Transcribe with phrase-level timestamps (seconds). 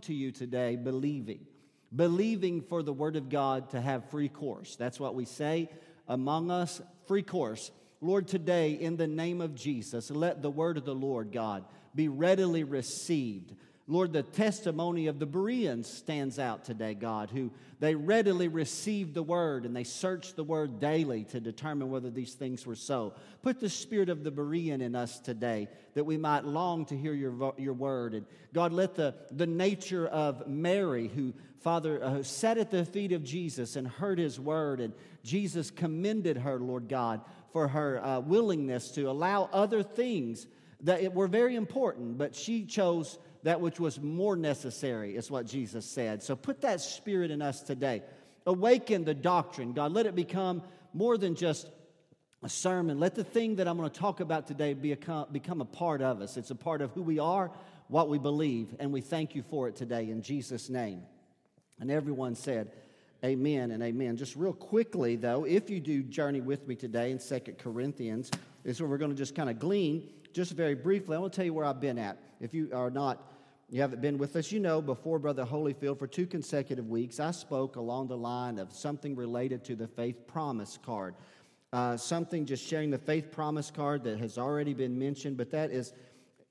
[0.00, 1.46] to you today believing,
[1.94, 4.76] believing for the Word of God to have free course.
[4.76, 5.68] That's what we say
[6.08, 7.70] among us free course.
[8.00, 12.08] Lord, today, in the name of Jesus, let the Word of the Lord, God, be
[12.08, 13.54] readily received.
[13.86, 17.50] Lord, the testimony of the Bereans stands out today, God, who
[17.80, 22.32] they readily received the word and they searched the word daily to determine whether these
[22.32, 23.12] things were so.
[23.42, 27.12] Put the spirit of the Berean in us today that we might long to hear
[27.12, 28.14] your, your word.
[28.14, 33.12] And God, let the, the nature of Mary, who, Father, uh, sat at the feet
[33.12, 37.20] of Jesus and heard his word, and Jesus commended her, Lord God,
[37.52, 40.46] for her uh, willingness to allow other things
[40.84, 45.84] that were very important, but she chose that which was more necessary, is what Jesus
[45.84, 46.22] said.
[46.22, 48.02] So put that spirit in us today.
[48.46, 49.92] Awaken the doctrine, God.
[49.92, 50.62] Let it become
[50.94, 51.68] more than just
[52.42, 52.98] a sermon.
[52.98, 56.22] Let the thing that I'm going to talk about today be become a part of
[56.22, 56.36] us.
[56.38, 57.50] It's a part of who we are,
[57.88, 61.02] what we believe, and we thank you for it today in Jesus' name.
[61.80, 62.72] And everyone said,
[63.22, 64.18] Amen and amen.
[64.18, 68.30] Just real quickly, though, if you do journey with me today in Second Corinthians,
[68.64, 70.10] is where we're going to just kind of glean.
[70.34, 72.18] Just very briefly, I want to tell you where I've been at.
[72.40, 73.33] If you are not
[73.74, 77.32] you haven't been with us, you know, before Brother Holyfield, for two consecutive weeks, I
[77.32, 81.16] spoke along the line of something related to the faith promise card.
[81.72, 85.72] Uh, something just sharing the faith promise card that has already been mentioned, but that
[85.72, 85.92] is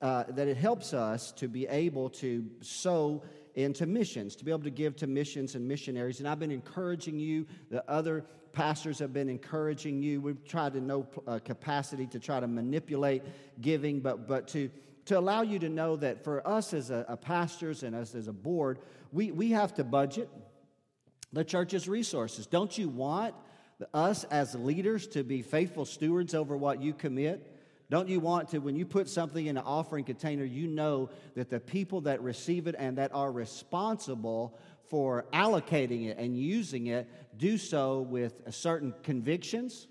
[0.02, 3.22] uh, that it helps us to be able to sow
[3.54, 6.18] into missions, to be able to give to missions and missionaries.
[6.18, 10.20] And I've been encouraging you, the other pastors have been encouraging you.
[10.20, 13.22] We've tried to know uh, capacity to try to manipulate
[13.62, 14.68] giving, but, but to
[15.06, 18.28] to allow you to know that for us as a, a pastors and us as
[18.28, 18.78] a board,
[19.12, 20.28] we, we have to budget
[21.32, 22.46] the church's resources.
[22.46, 23.34] Don't you want
[23.92, 27.50] us as leaders to be faithful stewards over what you commit?
[27.90, 31.50] Don't you want to, when you put something in an offering container, you know that
[31.50, 37.08] the people that receive it and that are responsible for allocating it and using it
[37.36, 39.86] do so with certain convictions,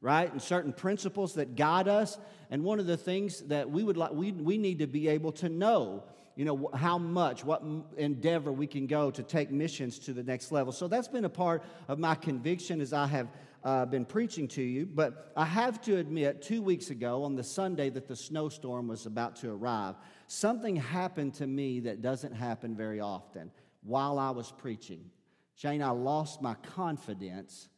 [0.00, 0.30] right?
[0.30, 2.18] And certain principles that guide us.
[2.50, 5.32] And one of the things that we would like, we, we need to be able
[5.32, 6.04] to know,
[6.36, 7.62] you know, how much, what
[7.96, 10.72] endeavor we can go to take missions to the next level.
[10.72, 13.28] So that's been a part of my conviction as I have
[13.64, 14.86] uh, been preaching to you.
[14.86, 19.06] But I have to admit, two weeks ago, on the Sunday that the snowstorm was
[19.06, 19.96] about to arrive,
[20.28, 23.50] something happened to me that doesn't happen very often
[23.82, 25.10] while I was preaching.
[25.56, 27.68] Shane, I lost my confidence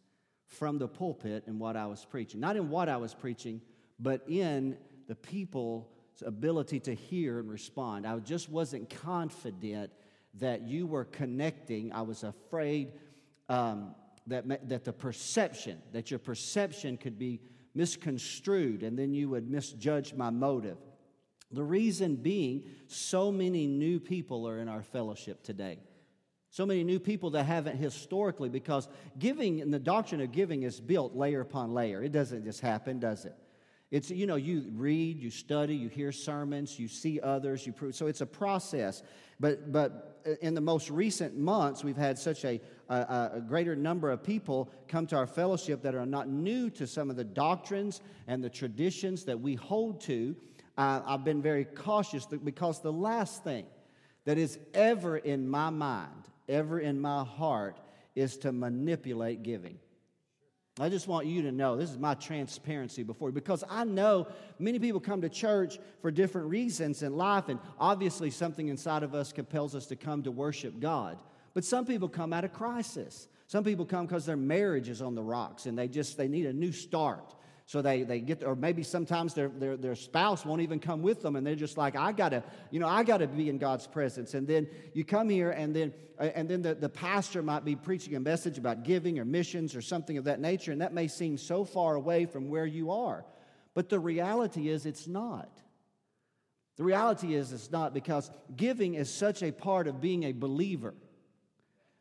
[0.46, 2.40] from the pulpit in what I was preaching.
[2.40, 3.60] Not in what I was preaching,
[3.98, 4.76] but in
[5.08, 5.86] the people's
[6.24, 8.06] ability to hear and respond.
[8.06, 9.90] I just wasn't confident
[10.34, 11.92] that you were connecting.
[11.92, 12.92] I was afraid
[13.48, 13.94] um,
[14.26, 17.40] that, that the perception, that your perception could be
[17.74, 20.76] misconstrued and then you would misjudge my motive.
[21.50, 25.78] The reason being, so many new people are in our fellowship today.
[26.50, 28.88] So many new people that haven't historically, because
[29.18, 32.02] giving and the doctrine of giving is built layer upon layer.
[32.02, 33.34] It doesn't just happen, does it?
[33.90, 37.94] It's, you know, you read, you study, you hear sermons, you see others, you prove.
[37.94, 39.02] So it's a process.
[39.40, 44.10] But, but in the most recent months, we've had such a, a, a greater number
[44.10, 48.02] of people come to our fellowship that are not new to some of the doctrines
[48.26, 50.36] and the traditions that we hold to.
[50.76, 53.64] Uh, I've been very cautious because the last thing
[54.26, 57.78] that is ever in my mind ever in my heart
[58.14, 59.78] is to manipulate giving.
[60.80, 64.28] I just want you to know this is my transparency before you because I know
[64.58, 69.14] many people come to church for different reasons in life, and obviously something inside of
[69.14, 71.18] us compels us to come to worship God.
[71.54, 73.28] But some people come out of crisis.
[73.48, 76.46] Some people come because their marriage is on the rocks and they just they need
[76.46, 77.34] a new start.
[77.68, 81.20] So they, they get, or maybe sometimes their, their, their spouse won't even come with
[81.20, 84.32] them and they're just like, I gotta, you know, I gotta be in God's presence.
[84.32, 87.76] And then you come here and then, uh, and then the, the pastor might be
[87.76, 90.72] preaching a message about giving or missions or something of that nature.
[90.72, 93.26] And that may seem so far away from where you are.
[93.74, 95.50] But the reality is it's not.
[96.78, 100.94] The reality is it's not because giving is such a part of being a believer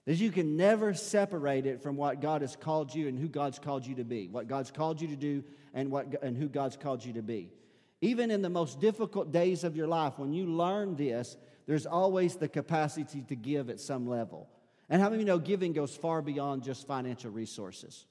[0.07, 3.59] that you can never separate it from what God has called you and who God's
[3.59, 5.43] called you to be, what God's called you to do
[5.73, 7.51] and, what, and who God's called you to be.
[7.99, 12.37] Even in the most difficult days of your life, when you learn this, there's always
[12.37, 14.47] the capacity to give at some level.
[14.89, 18.05] And how many of you know giving goes far beyond just financial resources?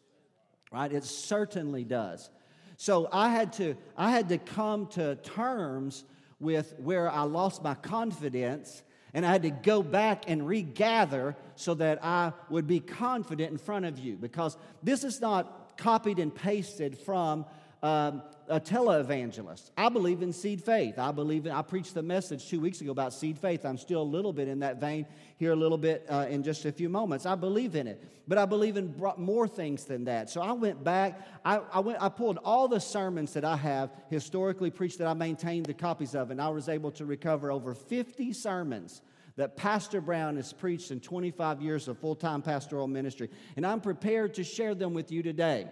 [0.70, 0.92] Right?
[0.92, 2.28] It certainly does.
[2.76, 6.04] So I had to, I had to come to terms
[6.40, 8.82] with where I lost my confidence
[9.16, 13.56] and I had to go back and regather so that I would be confident in
[13.56, 14.14] front of you.
[14.14, 17.46] Because this is not copied and pasted from
[17.82, 19.70] um, a televangelist.
[19.76, 20.98] I believe in seed faith.
[20.98, 23.64] I believe in, I preached the message two weeks ago about seed faith.
[23.64, 25.06] I'm still a little bit in that vein
[25.36, 27.26] here, a little bit uh, in just a few moments.
[27.26, 30.30] I believe in it, but I believe in more things than that.
[30.30, 33.90] So I went back, I, I, went, I pulled all the sermons that I have
[34.08, 37.74] historically preached that I maintained the copies of, and I was able to recover over
[37.74, 39.02] 50 sermons
[39.36, 43.28] that Pastor Brown has preached in 25 years of full time pastoral ministry.
[43.56, 45.68] And I'm prepared to share them with you today.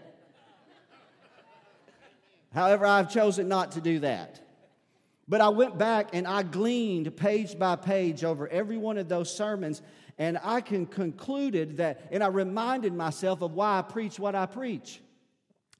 [2.54, 4.40] However, I've chosen not to do that.
[5.26, 9.34] But I went back and I gleaned page by page over every one of those
[9.34, 9.82] sermons,
[10.18, 14.46] and I can concluded that, and I reminded myself of why I preach what I
[14.46, 15.00] preach,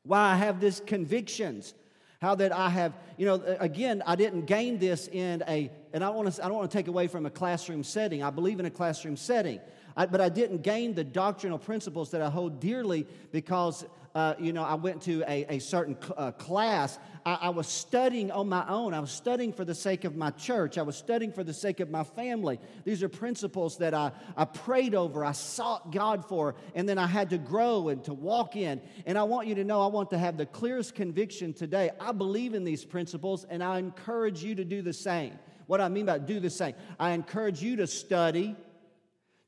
[0.03, 1.75] why I have these convictions,
[2.21, 6.09] how that I have, you know, again, I didn't gain this in a, and I,
[6.09, 8.23] want to, I don't want to take away from a classroom setting.
[8.23, 9.61] I believe in a classroom setting.
[9.97, 14.53] I, but I didn't gain the doctrinal principles that I hold dearly because uh, you
[14.53, 17.01] know, I went to a, a certain cl- uh, class.
[17.27, 18.95] I, I, was studying on my own.
[18.95, 20.79] I was studying for the sake of my church.
[20.79, 22.61] I was studying for the sake of my family.
[22.85, 27.09] These are principles that I, I prayed over, I sought God for, and then I
[27.09, 28.81] had to grow and to walk in.
[29.05, 31.91] And I want you to know, I want to have the clearest conviction today.
[31.99, 35.37] I believe in these principles, and I encourage you to do the same.
[35.67, 38.55] What I mean by do the same, I encourage you to study,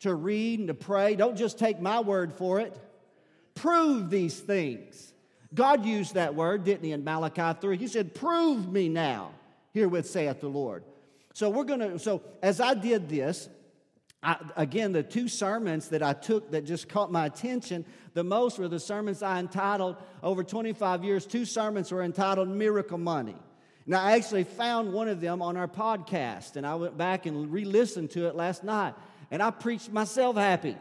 [0.00, 1.16] to read, and to pray.
[1.16, 2.76] Don't just take my word for it.
[3.54, 5.12] Prove these things.
[5.54, 7.76] God used that word, didn't he, in Malachi 3?
[7.76, 9.32] He said, Prove me now,
[9.72, 10.84] herewith saith the Lord.
[11.32, 13.48] So we're going to, so as I did this,
[14.22, 17.84] I, again, the two sermons that I took that just caught my attention
[18.16, 21.26] the most were the sermons I entitled over 25 years.
[21.26, 23.36] Two sermons were entitled Miracle Money.
[23.84, 27.52] Now, I actually found one of them on our podcast, and I went back and
[27.52, 28.94] re listened to it last night,
[29.30, 30.76] and I preached myself happy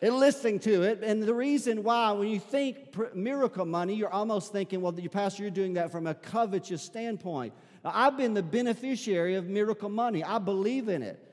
[0.00, 1.02] and listening to it.
[1.02, 5.42] And the reason why, when you think miracle money, you're almost thinking, well, you pastor,
[5.42, 7.52] you're doing that from a covetous standpoint.
[7.84, 10.22] Now, I've been the beneficiary of miracle money.
[10.22, 11.24] I believe in it.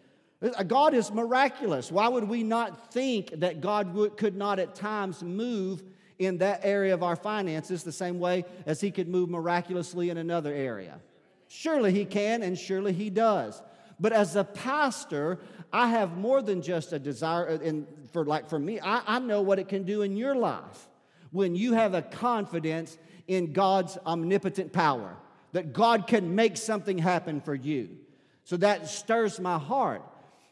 [0.42, 1.92] Uh, God is miraculous.
[1.92, 5.84] Why would we not think that God would, could not at times move
[6.18, 10.18] in that area of our finances the same way as He could move miraculously in
[10.18, 11.00] another area?
[11.48, 13.62] Surely He can, and surely He does.
[14.00, 15.40] But as a pastor,
[15.76, 19.20] I have more than just a desire, uh, and for like for me, I, I
[19.20, 20.88] know what it can do in your life
[21.32, 25.18] when you have a confidence in God's omnipotent power,
[25.52, 27.90] that God can make something happen for you.
[28.46, 30.02] So that stirs my heart.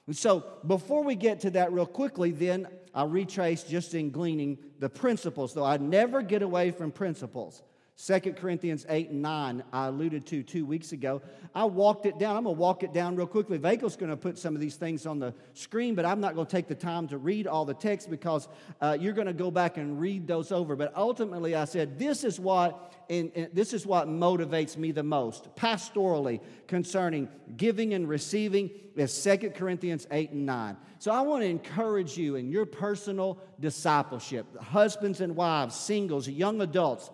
[0.08, 4.58] And so before we get to that real quickly, then I'll retrace just in gleaning
[4.80, 7.64] the principles, though I never get away from principles.
[7.96, 11.22] 2 Corinthians 8 and 9, I alluded to two weeks ago.
[11.54, 12.36] I walked it down.
[12.36, 13.60] I'm going to walk it down real quickly.
[13.60, 16.48] Vagel's going to put some of these things on the screen, but I'm not going
[16.48, 18.48] to take the time to read all the text because
[18.82, 20.76] uh, you're going to go back and read those over.
[20.76, 25.04] But ultimately, I said, this is what, and, and this is what motivates me the
[25.04, 30.78] most, pastorally, concerning giving and receiving, is 2 Corinthians 8 and 9.
[30.98, 36.60] So I want to encourage you in your personal discipleship, husbands and wives, singles, young
[36.62, 37.12] adults,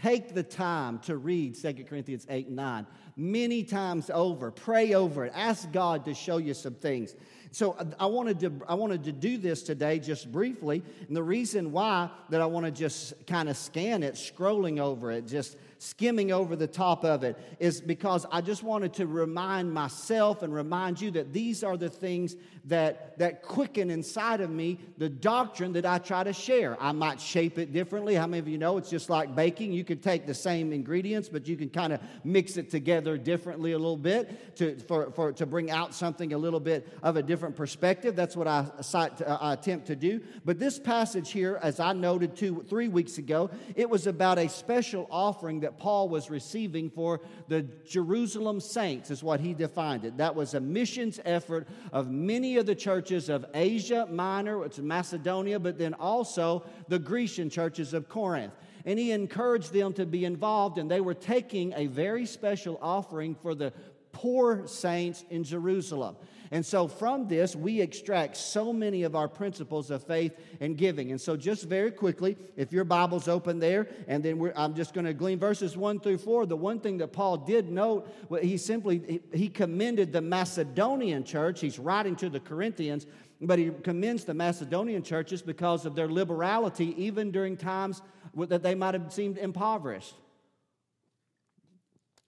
[0.00, 4.50] Take the time to read 2 Corinthians 8 and 9 many times over.
[4.50, 5.32] Pray over it.
[5.34, 7.14] Ask God to show you some things.
[7.50, 10.82] So uh, I wanted to I wanted to do this today just briefly.
[11.06, 15.10] And the reason why that I want to just kind of scan it, scrolling over
[15.10, 19.74] it, just skimming over the top of it is because I just wanted to remind
[19.74, 22.36] myself and remind you that these are the things
[22.66, 26.80] that, that quicken inside of me the doctrine that I try to share.
[26.80, 28.14] I might shape it differently.
[28.14, 29.72] How many of you know it's just like baking?
[29.72, 33.72] You could take the same ingredients, but you can kind of mix it together differently
[33.72, 37.22] a little bit to, for, for, to bring out something a little bit of a
[37.22, 38.14] different perspective.
[38.14, 40.20] That's what I, uh, I attempt to do.
[40.44, 44.48] But this passage here, as I noted two, three weeks ago, it was about a
[44.48, 50.16] special offering that Paul was receiving for the Jerusalem saints, is what he defined it.
[50.18, 55.58] That was a missions effort of many of the churches of Asia Minor, it's Macedonia,
[55.58, 58.52] but then also the Grecian churches of Corinth.
[58.84, 63.34] And he encouraged them to be involved, and they were taking a very special offering
[63.34, 63.72] for the
[64.12, 66.16] poor saints in Jerusalem.
[66.52, 71.10] And so from this, we extract so many of our principles of faith and giving.
[71.10, 75.06] And so, just very quickly, if your Bible's open there, and then I'm just going
[75.06, 76.44] to glean verses one through four.
[76.44, 81.58] The one thing that Paul did note, he simply he commended the Macedonian church.
[81.62, 83.06] He's writing to the Corinthians,
[83.40, 88.02] but he commends the Macedonian churches because of their liberality, even during times
[88.36, 90.14] that they might have seemed impoverished.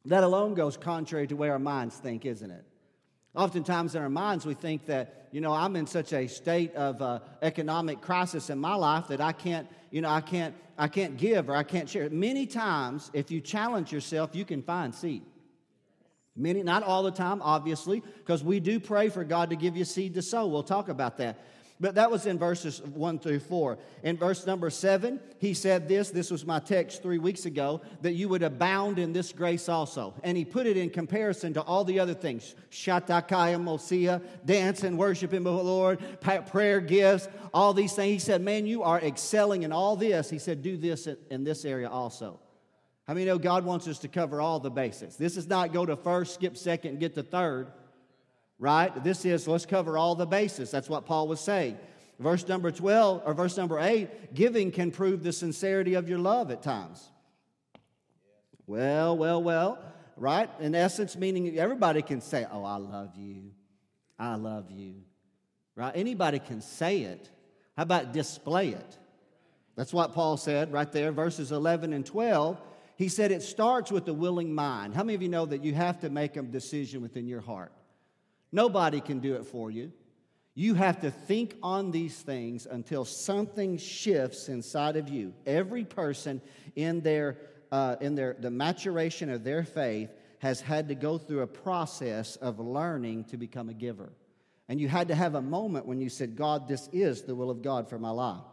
[0.07, 2.65] That alone goes contrary to where our minds think, isn't it?
[3.35, 7.03] Oftentimes in our minds, we think that, you know, I'm in such a state of
[7.03, 11.17] uh, economic crisis in my life that I can't, you know, I can't, I can't
[11.17, 12.09] give or I can't share.
[12.11, 15.23] Many times, if you challenge yourself, you can find seed.
[16.37, 19.85] Many, not all the time, obviously, because we do pray for God to give you
[19.85, 20.47] seed to sow.
[20.47, 21.39] We'll talk about that.
[21.81, 23.79] But that was in verses 1 through 4.
[24.05, 28.13] In verse number 7, he said this this was my text three weeks ago that
[28.13, 30.15] you would abound in this grace also.
[30.23, 34.97] And he put it in comparison to all the other things Shatakaya, Mosia, dance and
[34.97, 38.13] worshiping the Lord, prayer gifts, all these things.
[38.13, 40.31] He said, Man, you are excelling in all this.
[40.31, 42.39] He said, Do this in this area also.
[43.09, 45.17] How many know God wants us to cover all the basics?
[45.17, 47.73] This is not go to first, skip second, get to third
[48.65, 49.05] right?
[49.05, 50.71] This is, let's cover all the bases.
[50.71, 51.77] That's what Paul was saying.
[52.19, 56.51] Verse number 12, or verse number 8, giving can prove the sincerity of your love
[56.51, 57.11] at times.
[58.67, 59.79] Well, well, well,
[60.17, 60.49] right?
[60.61, 63.51] In essence, meaning everybody can say, Oh, I love you.
[64.19, 64.95] I love you.
[65.77, 65.93] Right?
[65.95, 67.29] Anybody can say it.
[67.77, 68.99] How about display it?
[69.77, 72.59] That's what Paul said right there, verses 11 and 12.
[72.97, 74.95] He said it starts with the willing mind.
[74.95, 77.71] How many of you know that you have to make a decision within your heart?
[78.55, 79.91] Nobody can do it for you.
[80.55, 85.35] You have to think on these things until something shifts inside of you.
[85.45, 86.41] Every person
[86.77, 87.37] in their
[87.73, 90.09] uh, in their the maturation of their faith
[90.39, 94.13] has had to go through a process of learning to become a giver.
[94.69, 97.51] And you had to have a moment when you said, God, this is the will
[97.51, 98.45] of God for my life.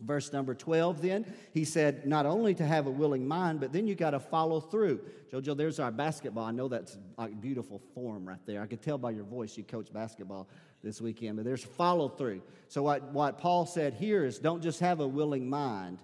[0.00, 3.86] Verse number 12, then, he said, not only to have a willing mind, but then
[3.86, 5.00] you got to follow through.
[5.30, 6.44] Jojo, there's our basketball.
[6.44, 8.62] I know that's a beautiful form right there.
[8.62, 10.48] I could tell by your voice you coach basketball
[10.82, 12.42] this weekend, but there's follow through.
[12.68, 15.98] So, what, what Paul said here is don't just have a willing mind.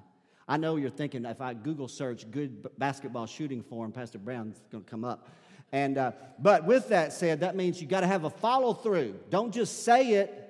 [0.46, 4.84] I know you're thinking if I Google search good basketball shooting form, Pastor Brown's going
[4.84, 5.28] to come up.
[5.72, 9.18] And, uh, but with that said, that means you got to have a follow through.
[9.30, 10.45] Don't just say it,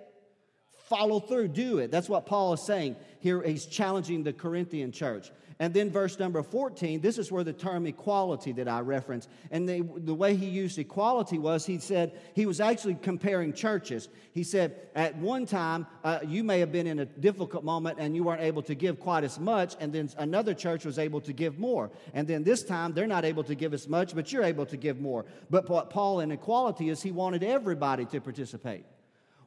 [0.89, 1.91] follow through, do it.
[1.91, 2.97] That's what Paul is saying.
[3.21, 5.31] Here he's challenging the Corinthian church.
[5.59, 9.27] And then verse number 14, this is where the term equality that I reference.
[9.51, 14.11] And the, the way he used equality was he said, he was actually comparing churches.
[14.33, 18.15] He said, at one time, uh, you may have been in a difficult moment and
[18.15, 21.33] you weren't able to give quite as much, and then another church was able to
[21.33, 21.91] give more.
[22.13, 24.77] And then this time, they're not able to give as much, but you're able to
[24.77, 25.25] give more.
[25.49, 28.85] But what Paul in equality is, he wanted everybody to participate.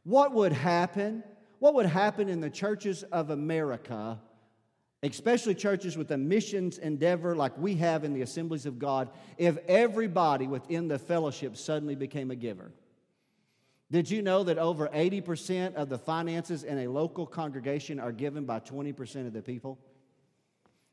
[0.03, 1.23] What would happen?
[1.59, 4.19] What would happen in the churches of America,
[5.03, 9.57] especially churches with a missions endeavor like we have in the assemblies of God, if
[9.67, 12.71] everybody within the fellowship suddenly became a giver?
[13.91, 18.45] Did you know that over 80% of the finances in a local congregation are given
[18.45, 19.79] by 20% of the people?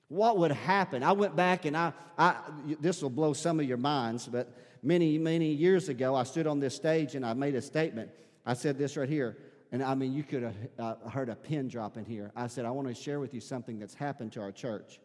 [0.08, 1.02] What would happen?
[1.02, 2.36] I went back and I, I
[2.80, 6.60] this will blow some of your minds, but many, many years ago, I stood on
[6.60, 8.10] this stage and I made a statement.
[8.47, 9.37] I said this right here.
[9.73, 12.31] And I mean, you could have uh, heard a pin drop in here.
[12.37, 15.00] I said, I want to share with you something that's happened to our church.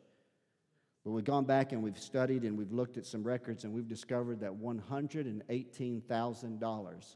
[1.04, 3.88] But we've gone back and we've studied and we've looked at some records and we've
[3.88, 7.16] discovered that $118,000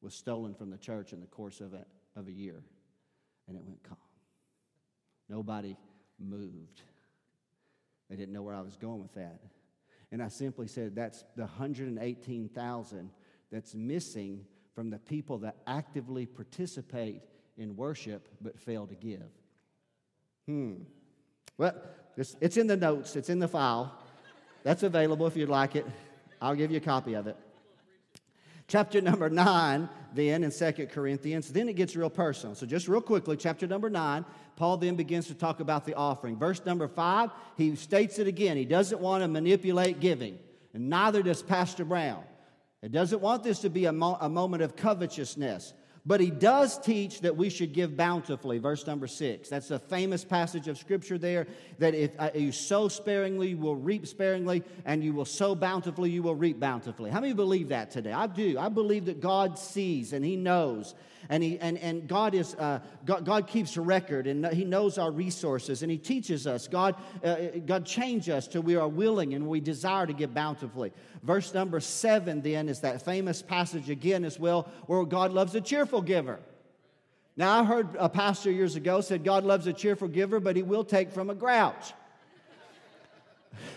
[0.00, 1.84] was stolen from the church in the course of a,
[2.16, 2.64] of a year.
[3.46, 3.98] And it went calm.
[5.28, 5.76] Nobody
[6.18, 6.80] moved.
[8.08, 9.42] They didn't know where I was going with that.
[10.10, 13.10] And I simply said, that's the 118,000
[13.50, 17.22] that's missing from the people that actively participate
[17.56, 19.30] in worship but fail to give.
[20.46, 20.74] Hmm.
[21.56, 21.74] Well,
[22.16, 23.96] it's, it's in the notes, it's in the file.
[24.62, 25.86] That's available if you'd like it.
[26.40, 27.36] I'll give you a copy of it.
[28.66, 32.54] Chapter number nine, then in Second Corinthians, then it gets real personal.
[32.54, 34.24] So, just real quickly, chapter number nine,
[34.56, 36.36] Paul then begins to talk about the offering.
[36.36, 38.56] Verse number five, he states it again.
[38.56, 40.38] He doesn't want to manipulate giving,
[40.72, 42.24] and neither does Pastor Brown.
[42.84, 45.72] It doesn't want this to be a, mo- a moment of covetousness.
[46.04, 49.48] But he does teach that we should give bountifully, verse number six.
[49.48, 51.46] That's a famous passage of scripture there
[51.78, 56.10] that if uh, you sow sparingly, you will reap sparingly, and you will sow bountifully,
[56.10, 57.10] you will reap bountifully.
[57.10, 58.12] How many believe that today?
[58.12, 58.58] I do.
[58.58, 60.94] I believe that God sees and he knows
[61.28, 64.98] and, he, and, and God, is, uh, God, God, keeps a record and He knows
[64.98, 66.68] our resources and He teaches us.
[66.68, 70.92] God, uh, God change us till we are willing and we desire to give bountifully.
[71.22, 75.60] Verse number seven, then, is that famous passage again as well where God loves a
[75.60, 76.40] cheerful giver.
[77.36, 80.62] Now, I heard a pastor years ago said God loves a cheerful giver, but He
[80.62, 81.92] will take from a grouch.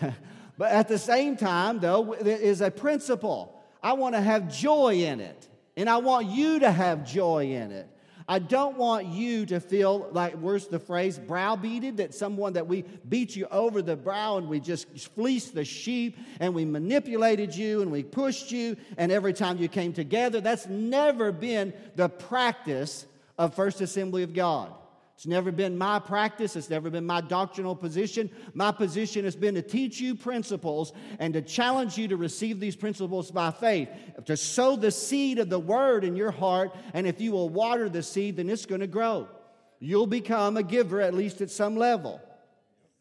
[0.58, 3.54] but at the same time, though, there is a principle.
[3.82, 5.48] I want to have joy in it.
[5.78, 7.88] And I want you to have joy in it.
[8.26, 11.98] I don't want you to feel like, where's the phrase, browbeated?
[11.98, 16.18] That someone that we beat you over the brow and we just fleeced the sheep
[16.40, 20.40] and we manipulated you and we pushed you and every time you came together.
[20.40, 23.06] That's never been the practice
[23.38, 24.74] of First Assembly of God.
[25.18, 26.54] It's never been my practice.
[26.54, 28.30] It's never been my doctrinal position.
[28.54, 32.76] My position has been to teach you principles and to challenge you to receive these
[32.76, 33.88] principles by faith,
[34.26, 36.72] to sow the seed of the word in your heart.
[36.94, 39.26] And if you will water the seed, then it's going to grow.
[39.80, 42.20] You'll become a giver, at least at some level,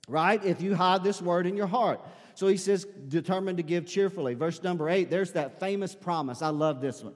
[0.08, 0.44] right?
[0.44, 2.02] If you hide this word in your heart.
[2.34, 4.34] So he says, determined to give cheerfully.
[4.34, 6.42] Verse number eight, there's that famous promise.
[6.42, 7.14] I love this one.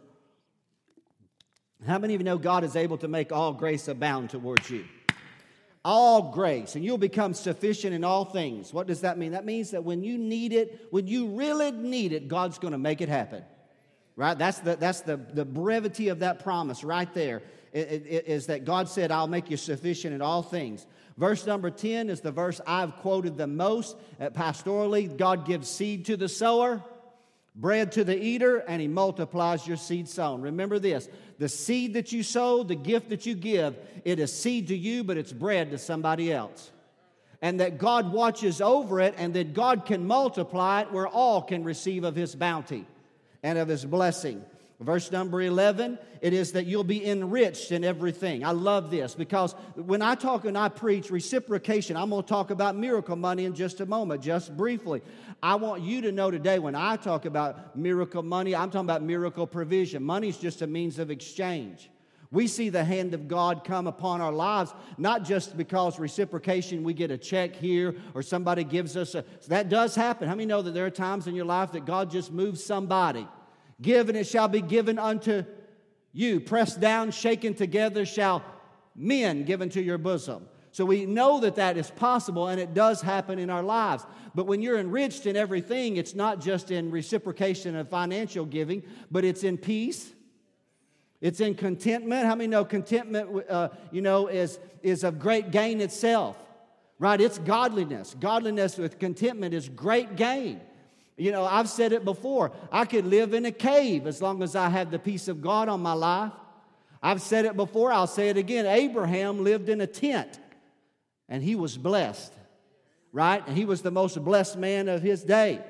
[1.87, 4.85] How many of you know God is able to make all grace abound towards you?
[5.83, 8.71] All grace, and you'll become sufficient in all things.
[8.71, 9.31] What does that mean?
[9.31, 12.77] That means that when you need it, when you really need it, God's going to
[12.77, 13.43] make it happen.
[14.15, 14.37] Right?
[14.37, 17.41] That's the, that's the, the brevity of that promise right there.
[17.73, 20.85] It, it, is that God said, I'll make you sufficient in all things.
[21.17, 25.17] Verse number 10 is the verse I've quoted the most uh, pastorally.
[25.17, 26.83] God gives seed to the sower
[27.55, 30.41] bread to the eater, and he multiplies your seed sown.
[30.41, 34.67] Remember this the seed that you sow, the gift that you give, it is seed
[34.67, 36.71] to you, but it's bread to somebody else.
[37.41, 41.63] And that God watches over it, and that God can multiply it where all can
[41.63, 42.85] receive of his bounty
[43.41, 44.43] and of his blessing.
[44.81, 48.43] Verse number 11, it is that you'll be enriched in everything.
[48.43, 52.49] I love this because when I talk and I preach reciprocation, I'm going to talk
[52.49, 55.03] about miracle money in just a moment, just briefly.
[55.43, 59.03] I want you to know today when I talk about miracle money, I'm talking about
[59.03, 60.01] miracle provision.
[60.01, 61.91] Money is just a means of exchange.
[62.31, 66.93] We see the hand of God come upon our lives, not just because reciprocation, we
[66.95, 69.25] get a check here or somebody gives us a.
[69.47, 70.27] That does happen.
[70.27, 73.27] How many know that there are times in your life that God just moves somebody?
[73.81, 75.43] Give and it shall be given unto
[76.13, 76.39] you.
[76.39, 78.43] Pressed down, shaken together, shall
[78.95, 80.47] men give into your bosom.
[80.73, 84.05] So we know that that is possible and it does happen in our lives.
[84.33, 89.25] But when you're enriched in everything, it's not just in reciprocation of financial giving, but
[89.25, 90.11] it's in peace.
[91.19, 92.25] It's in contentment.
[92.25, 96.37] How many know contentment, uh, you know, is, is of great gain itself,
[96.99, 97.19] right?
[97.19, 98.15] It's godliness.
[98.19, 100.61] Godliness with contentment is great gain.
[101.21, 102.51] You know, I've said it before.
[102.71, 105.69] I could live in a cave as long as I have the peace of God
[105.69, 106.31] on my life.
[106.99, 108.65] I've said it before, I'll say it again.
[108.65, 110.39] Abraham lived in a tent
[111.29, 112.33] and he was blessed,
[113.13, 113.47] right?
[113.47, 115.63] And he was the most blessed man of his day.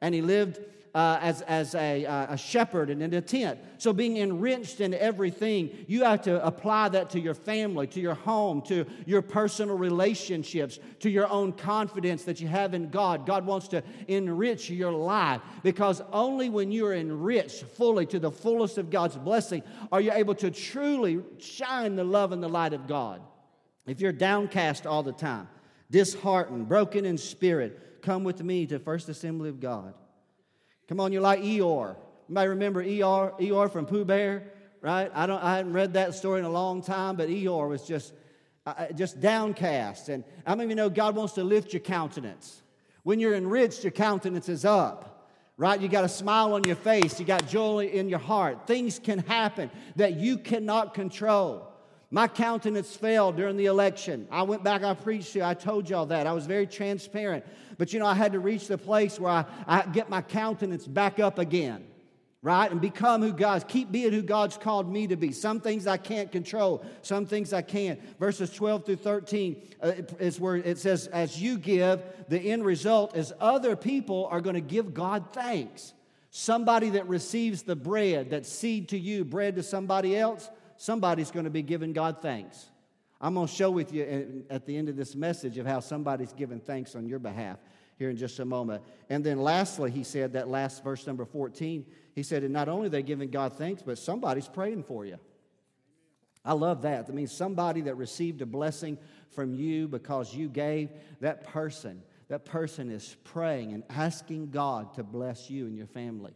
[0.00, 0.58] And he lived
[0.94, 3.58] uh, as, as a, uh, a shepherd and in a tent.
[3.78, 8.14] So, being enriched in everything, you have to apply that to your family, to your
[8.14, 13.26] home, to your personal relationships, to your own confidence that you have in God.
[13.26, 18.30] God wants to enrich your life because only when you are enriched fully to the
[18.30, 22.72] fullest of God's blessing are you able to truly shine the love and the light
[22.72, 23.20] of God.
[23.86, 25.48] If you're downcast all the time,
[25.90, 29.94] disheartened, broken in spirit, come with me to First Assembly of God.
[30.88, 31.96] Come on, you're like Eeyore.
[32.28, 34.44] Might remember Eeyore, Eeyore from Pooh Bear,
[34.80, 35.10] right?
[35.14, 38.12] I, don't, I hadn't read that story in a long time, but Eeyore was just,
[38.66, 40.08] uh, uh just downcast.
[40.08, 42.62] And I mean, you know God wants to lift your countenance?
[43.02, 45.80] When you're enriched, your countenance is up, right?
[45.80, 48.66] You got a smile on your face, you got joy in your heart.
[48.66, 51.70] Things can happen that you cannot control.
[52.10, 54.28] My countenance fell during the election.
[54.30, 56.26] I went back, I preached to you, I told y'all that.
[56.26, 57.44] I was very transparent.
[57.78, 60.86] But you know, I had to reach the place where I, I get my countenance
[60.86, 61.84] back up again,
[62.42, 62.70] right?
[62.70, 65.32] And become who God's, keep being who God's called me to be.
[65.32, 67.98] Some things I can't control, some things I can.
[68.18, 73.16] Verses 12 through 13 uh, is where it says, As you give, the end result
[73.16, 75.94] is other people are going to give God thanks.
[76.30, 81.44] Somebody that receives the bread, that seed to you, bread to somebody else, somebody's going
[81.44, 82.70] to be giving God thanks.
[83.24, 86.34] I'm going to show with you at the end of this message of how somebody's
[86.34, 87.56] giving thanks on your behalf
[87.96, 88.82] here in just a moment.
[89.08, 92.88] And then lastly, he said that last verse number 14, he said, and not only
[92.88, 95.18] are they giving God thanks, but somebody's praying for you.
[96.44, 97.06] I love that.
[97.06, 98.98] That means somebody that received a blessing
[99.30, 105.02] from you because you gave, that person, that person is praying and asking God to
[105.02, 106.34] bless you and your family.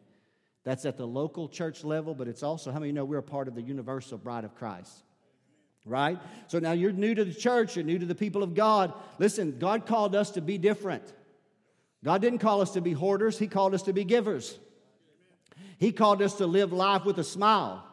[0.64, 3.22] That's at the local church level, but it's also, how many you know we're a
[3.22, 5.05] part of the universal bride of Christ?
[5.85, 6.19] Right?
[6.49, 8.93] So now you're new to the church, you're new to the people of God.
[9.19, 11.05] Listen, God called us to be different.
[12.05, 14.59] God didn't call us to be hoarders, He called us to be givers.
[15.79, 17.85] He called us to live life with a smile,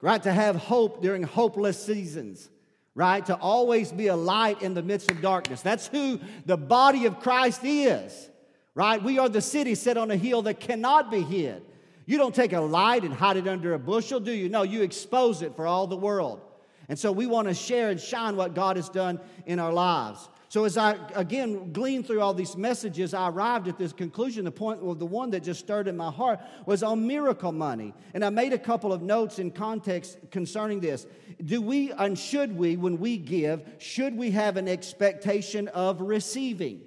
[0.00, 0.22] right?
[0.22, 2.48] To have hope during hopeless seasons,
[2.94, 3.24] right?
[3.26, 5.62] To always be a light in the midst of darkness.
[5.62, 8.30] That's who the body of Christ is,
[8.74, 9.02] right?
[9.02, 11.62] We are the city set on a hill that cannot be hid.
[12.06, 14.48] You don't take a light and hide it under a bushel, do you?
[14.48, 16.42] No, you expose it for all the world.
[16.90, 20.28] And so we want to share and shine what God has done in our lives.
[20.48, 24.44] So as I again gleaned through all these messages, I arrived at this conclusion.
[24.44, 27.94] The point, well, the one that just stirred in my heart was on miracle money.
[28.12, 31.06] And I made a couple of notes in context concerning this.
[31.44, 36.80] Do we and should we, when we give, should we have an expectation of receiving?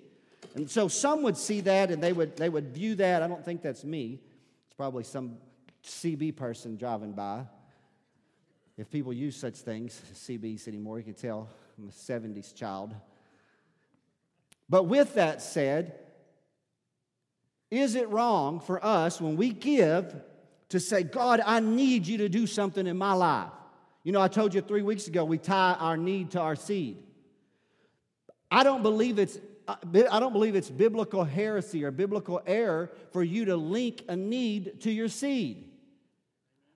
[0.54, 3.24] And so some would see that and they would they would view that.
[3.24, 4.20] I don't think that's me.
[4.66, 5.38] It's probably some
[5.86, 7.46] CB person driving by.
[8.78, 12.94] If people use such things, CBs anymore, you can tell I'm a 70s child.
[14.70, 16.00] But with that said,
[17.70, 20.16] is it wrong for us when we give
[20.70, 23.52] to say, God, I need you to do something in my life?
[24.04, 26.98] You know, I told you three weeks ago we tie our need to our seed.
[28.52, 33.46] I don't believe it's I don't believe it's biblical heresy or biblical error for you
[33.46, 35.70] to link a need to your seed.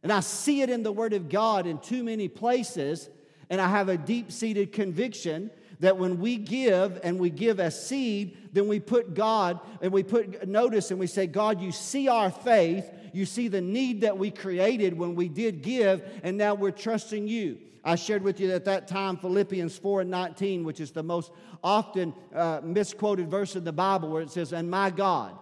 [0.04, 3.10] And I see it in the Word of God in too many places,
[3.50, 7.70] and I have a deep seated conviction that when we give and we give a
[7.70, 12.08] seed, then we put God and we put notice and we say, God, you see
[12.08, 16.54] our faith, you see the need that we created when we did give, and now
[16.56, 17.60] we're trusting you.
[17.84, 21.32] I shared with you at that time Philippians 4 and 19, which is the most
[21.64, 25.38] often uh, misquoted verse in the Bible, where it says, And my God,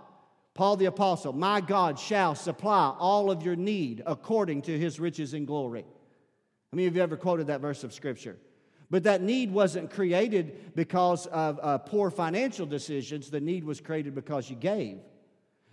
[0.55, 5.33] Paul the Apostle, my God shall supply all of your need according to his riches
[5.33, 5.81] and glory.
[5.81, 8.37] How many of you ever quoted that verse of Scripture?
[8.89, 13.29] But that need wasn't created because of uh, poor financial decisions.
[13.29, 14.99] The need was created because you gave.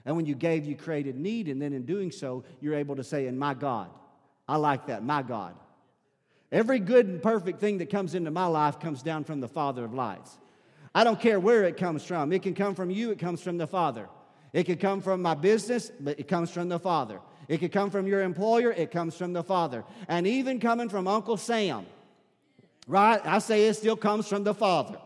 [0.05, 1.49] And when you gave, you created need.
[1.49, 3.91] And then in doing so, you're able to say, And my God.
[4.49, 5.55] I like that, my God.
[6.51, 9.85] Every good and perfect thing that comes into my life comes down from the Father
[9.85, 10.37] of lights.
[10.95, 12.33] I don't care where it comes from.
[12.33, 14.09] It can come from you, it comes from the Father.
[14.53, 17.21] It could come from my business, but it comes from the Father.
[17.49, 19.85] It could come from your employer, it comes from the Father.
[20.09, 21.87] And even coming from Uncle Sam,
[22.87, 23.21] right?
[23.25, 24.99] I say it still comes from the Father.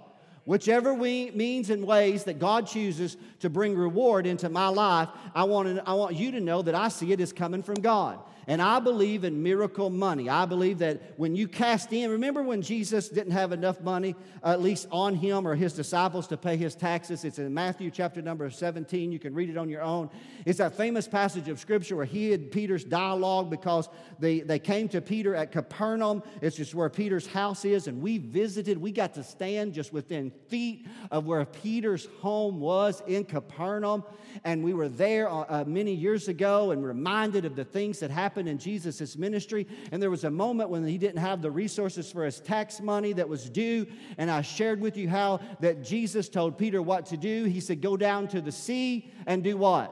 [0.44, 5.42] Whichever we, means and ways that God chooses to bring reward into my life, I
[5.42, 8.20] want, to, I want you to know that I see it as coming from God.
[8.48, 10.28] And I believe in miracle money.
[10.28, 14.62] I believe that when you cast in, remember when Jesus didn't have enough money, at
[14.62, 17.24] least on him or his disciples, to pay his taxes?
[17.24, 19.10] It's in Matthew chapter number 17.
[19.10, 20.10] You can read it on your own.
[20.44, 23.88] It's that famous passage of scripture where he and Peter's dialogue because
[24.20, 26.22] they, they came to Peter at Capernaum.
[26.40, 27.88] It's just where Peter's house is.
[27.88, 33.02] And we visited, we got to stand just within feet of where Peter's home was
[33.08, 34.04] in Capernaum.
[34.44, 38.10] And we were there uh, uh many years ago and reminded of the things that
[38.12, 39.66] happened happened in Jesus' ministry.
[39.90, 43.14] And there was a moment when he didn't have the resources for his tax money
[43.14, 43.86] that was due.
[44.18, 47.44] And I shared with you how that Jesus told Peter what to do.
[47.44, 49.90] He said, Go down to the sea and do what?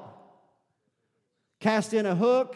[1.59, 2.55] Cast in a hook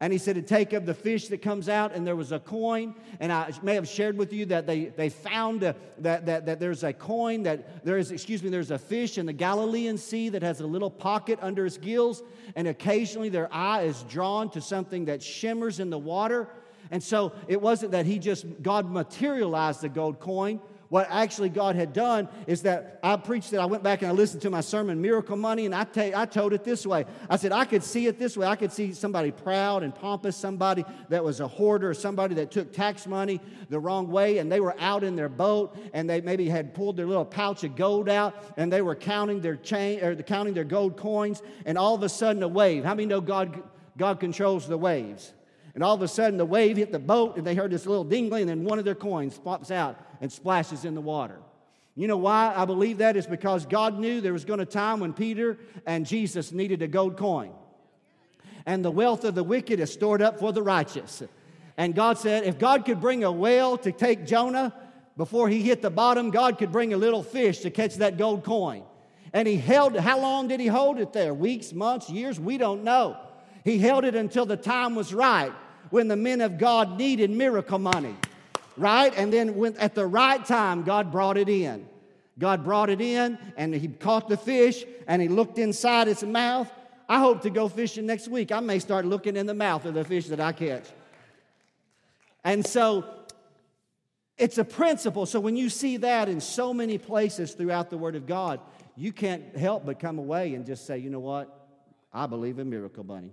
[0.00, 2.40] and he said to take of the fish that comes out, and there was a
[2.40, 2.94] coin.
[3.20, 6.60] And I may have shared with you that they, they found a, that, that, that
[6.60, 10.30] there's a coin, that there is, excuse me, there's a fish in the Galilean Sea
[10.30, 12.22] that has a little pocket under its gills,
[12.56, 16.48] and occasionally their eye is drawn to something that shimmers in the water.
[16.90, 20.60] And so it wasn't that he just, God materialized the gold coin,
[20.94, 23.56] what actually God had done is that I preached it.
[23.56, 26.24] I went back and I listened to my sermon, Miracle Money, and I, t- I
[26.24, 27.04] told it this way.
[27.28, 28.46] I said, I could see it this way.
[28.46, 32.72] I could see somebody proud and pompous, somebody that was a hoarder, somebody that took
[32.72, 36.48] tax money the wrong way, and they were out in their boat and they maybe
[36.48, 40.14] had pulled their little pouch of gold out and they were counting their chain or
[40.14, 42.84] counting their gold coins, and all of a sudden a wave.
[42.84, 43.60] How many know God,
[43.98, 45.32] God controls the waves?
[45.74, 48.04] And all of a sudden, the wave hit the boat, and they heard this little
[48.04, 51.38] dingling, and then one of their coins pops out and splashes in the water.
[51.96, 55.00] You know why I believe that is because God knew there was going to time
[55.00, 57.52] when Peter and Jesus needed a gold coin.
[58.66, 61.22] And the wealth of the wicked is stored up for the righteous.
[61.76, 64.72] And God said, if God could bring a whale to take Jonah
[65.16, 68.44] before he hit the bottom, God could bring a little fish to catch that gold
[68.44, 68.84] coin.
[69.32, 71.34] And he held, how long did he hold it there?
[71.34, 72.38] Weeks, months, years?
[72.40, 73.16] We don't know.
[73.64, 75.52] He held it until the time was right
[75.90, 78.14] when the men of God needed miracle money,
[78.76, 79.12] right?
[79.16, 81.86] And then when, at the right time, God brought it in.
[82.38, 86.70] God brought it in and he caught the fish and he looked inside its mouth.
[87.08, 88.50] I hope to go fishing next week.
[88.50, 90.84] I may start looking in the mouth of the fish that I catch.
[92.42, 93.04] And so
[94.36, 95.26] it's a principle.
[95.26, 98.60] So when you see that in so many places throughout the Word of God,
[98.96, 101.68] you can't help but come away and just say, you know what?
[102.12, 103.30] I believe in miracle money.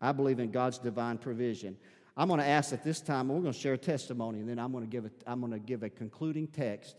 [0.00, 1.76] I believe in God's divine provision.
[2.16, 4.58] I'm going to ask at this time, we're going to share a testimony, and then
[4.58, 6.96] I'm going to give a, I'm going to give a concluding text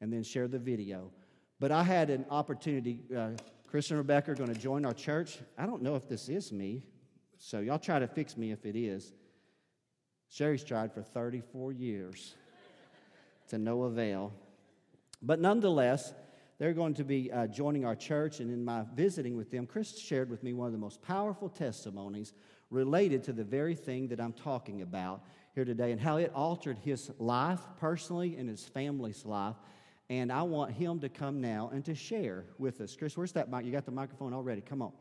[0.00, 1.10] and then share the video.
[1.58, 3.00] But I had an opportunity.
[3.16, 3.30] Uh,
[3.66, 5.38] Chris and Rebecca are going to join our church.
[5.58, 6.82] I don't know if this is me,
[7.38, 9.12] so y'all try to fix me if it is.
[10.28, 12.34] Sherry's tried for 34 years
[13.48, 14.32] to no avail.
[15.22, 16.12] But nonetheless,
[16.58, 19.98] they're going to be uh, joining our church, and in my visiting with them, Chris
[19.98, 22.32] shared with me one of the most powerful testimonies
[22.70, 25.22] related to the very thing that I'm talking about
[25.54, 29.56] here today and how it altered his life personally and his family's life.
[30.08, 32.94] And I want him to come now and to share with us.
[32.96, 33.64] Chris, where's that mic?
[33.64, 34.60] You got the microphone already.
[34.60, 34.92] Come on.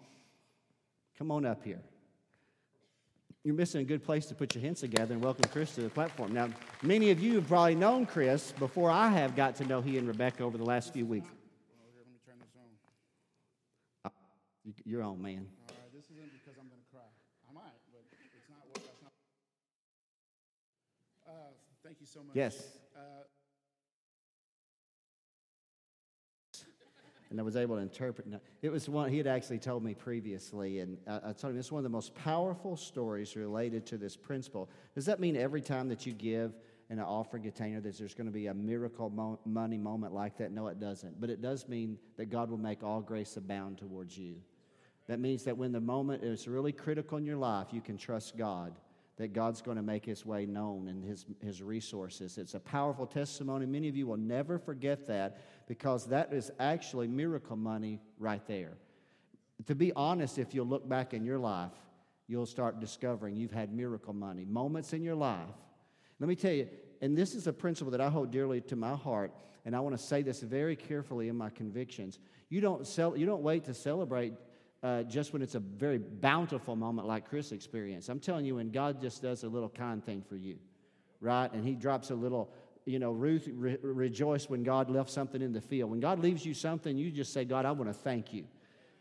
[1.17, 1.81] Come on up here.
[3.43, 5.89] You're missing a good place to put your hands together and welcome Chris to the
[5.89, 6.33] platform.
[6.33, 6.49] Now,
[6.81, 10.07] many of you have probably known Chris before I have got to know he and
[10.07, 11.27] Rebecca over the last few weeks.
[14.03, 14.09] Uh,
[14.85, 15.47] you're on, man.
[15.93, 17.07] this isn't because I'm going to cry.
[17.49, 18.61] I might, but it's not.
[18.73, 19.13] That's not.
[21.27, 21.51] Uh,
[21.83, 22.35] thank you so much.
[22.35, 22.79] Yes.
[22.95, 23.23] Uh,
[27.29, 28.27] and I was able to interpret.
[28.61, 31.67] It was one he had actually told me previously, and I, I told him this
[31.67, 34.69] is one of the most powerful stories related to this principle.
[34.93, 36.55] Does that mean every time that you give
[36.89, 40.37] in an offering container that there's going to be a miracle mo- money moment like
[40.37, 40.51] that?
[40.51, 41.19] No, it doesn't.
[41.19, 44.35] But it does mean that God will make all grace abound towards you.
[45.07, 48.37] That means that when the moment is really critical in your life, you can trust
[48.37, 48.73] God
[49.17, 52.37] that God's going to make his way known and his, his resources.
[52.37, 53.65] It's a powerful testimony.
[53.65, 58.73] Many of you will never forget that because that is actually miracle money right there.
[59.67, 61.71] To be honest, if you'll look back in your life,
[62.27, 65.47] you'll start discovering you've had miracle money, moments in your life.
[66.19, 66.67] Let me tell you,
[67.01, 69.31] and this is a principle that I hold dearly to my heart,
[69.63, 72.19] and I want to say this very carefully in my convictions.
[72.49, 74.33] You don't, sell, you don't wait to celebrate
[74.83, 78.09] uh, just when it's a very bountiful moment like Chris experienced.
[78.09, 80.57] I'm telling you, when God just does a little kind thing for you,
[81.21, 81.51] right?
[81.51, 82.51] And He drops a little,
[82.85, 85.89] you know, Ruth re- rejoiced when God left something in the field.
[85.91, 88.45] When God leaves you something, you just say, God, I want to thank you.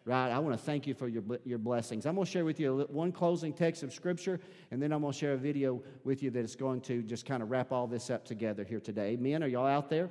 [0.06, 0.30] Right?
[0.30, 2.04] I want to thank you for your, your blessings.
[2.04, 4.38] I'm going to share with you one closing text of Scripture,
[4.70, 7.24] and then I'm going to share a video with you that is going to just
[7.24, 9.12] kind of wrap all this up together here today.
[9.12, 9.42] Amen.
[9.42, 10.10] Are y'all out there?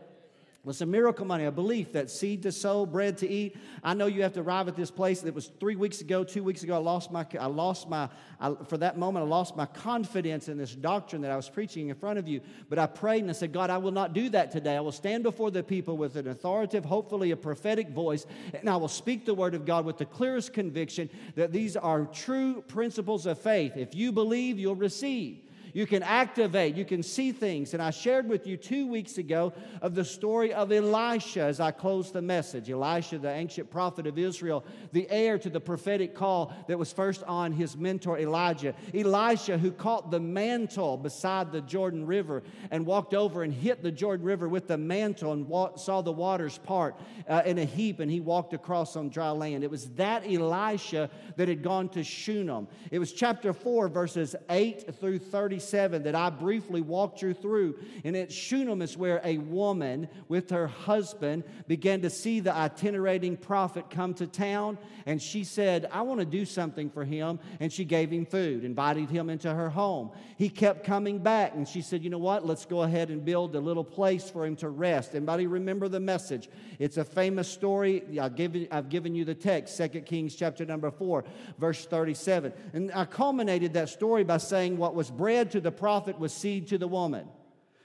[0.66, 3.58] It's a miracle money, a belief that seed to sow, bread to eat.
[3.84, 5.22] I know you have to arrive at this place.
[5.22, 6.76] It was three weeks ago, two weeks ago.
[6.76, 8.08] I lost my, I lost my,
[8.40, 11.90] I, for that moment, I lost my confidence in this doctrine that I was preaching
[11.90, 12.40] in front of you.
[12.70, 14.78] But I prayed and I said, God, I will not do that today.
[14.78, 18.78] I will stand before the people with an authoritative, hopefully a prophetic voice, and I
[18.78, 23.26] will speak the word of God with the clearest conviction that these are true principles
[23.26, 23.76] of faith.
[23.76, 25.42] If you believe, you'll receive.
[25.74, 27.74] You can activate, you can see things.
[27.74, 31.72] And I shared with you two weeks ago of the story of Elisha as I
[31.72, 32.70] closed the message.
[32.70, 37.24] Elisha, the ancient prophet of Israel, the heir to the prophetic call that was first
[37.24, 38.76] on his mentor Elijah.
[38.94, 43.92] Elisha, who caught the mantle beside the Jordan River and walked over and hit the
[43.92, 46.96] Jordan River with the mantle and saw the waters part
[47.28, 49.64] uh, in a heap, and he walked across on dry land.
[49.64, 52.68] It was that Elisha that had gone to Shunem.
[52.92, 57.76] It was chapter 4, verses 8 through 36 37 that I briefly walked you through.
[58.04, 63.38] And at Shunem is where a woman with her husband began to see the itinerating
[63.38, 64.78] prophet come to town.
[65.06, 67.40] And she said, I want to do something for him.
[67.60, 70.12] And she gave him food, invited him into her home.
[70.38, 71.54] He kept coming back.
[71.56, 72.46] And she said, You know what?
[72.46, 75.16] Let's go ahead and build a little place for him to rest.
[75.16, 76.50] Anybody remember the message?
[76.80, 78.04] It's a famous story.
[78.20, 81.24] I've given, I've given you the text, 2 Kings chapter number 4,
[81.58, 82.54] verse 37.
[82.74, 86.68] And I culminated that story by saying what was bread to the prophet was seed
[86.68, 87.28] to the woman.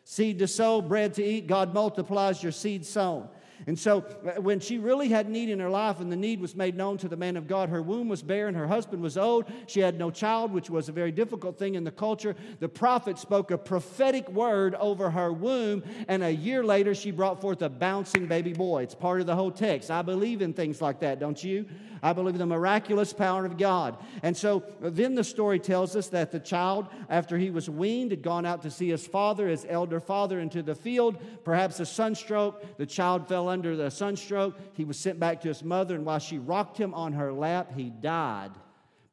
[0.04, 3.28] Seed to sow, bread to eat, God multiplies your seed sown.
[3.66, 6.54] And so, uh, when she really had need in her life and the need was
[6.54, 9.46] made known to the man of God, her womb was barren, her husband was old,
[9.66, 12.36] she had no child, which was a very difficult thing in the culture.
[12.60, 17.40] The prophet spoke a prophetic word over her womb, and a year later, she brought
[17.40, 18.84] forth a bouncing baby boy.
[18.84, 19.90] It's part of the whole text.
[19.90, 21.66] I believe in things like that, don't you?
[22.02, 23.96] I believe in the miraculous power of God.
[24.22, 28.22] And so, then the story tells us that the child, after he was weaned, had
[28.22, 31.18] gone out to see his father, his elder father, into the field.
[31.44, 32.78] Perhaps a sunstroke.
[32.78, 34.58] The child fell under the sunstroke.
[34.74, 37.72] He was sent back to his mother, and while she rocked him on her lap,
[37.74, 38.52] he died.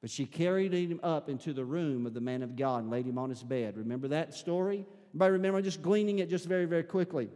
[0.02, 3.06] But she carried him up into the room of the man of God and laid
[3.08, 3.78] him on his bed.
[3.78, 4.86] Remember that story?
[5.10, 5.58] Everybody remember?
[5.58, 7.30] I'm Just gleaning it just very, very quickly.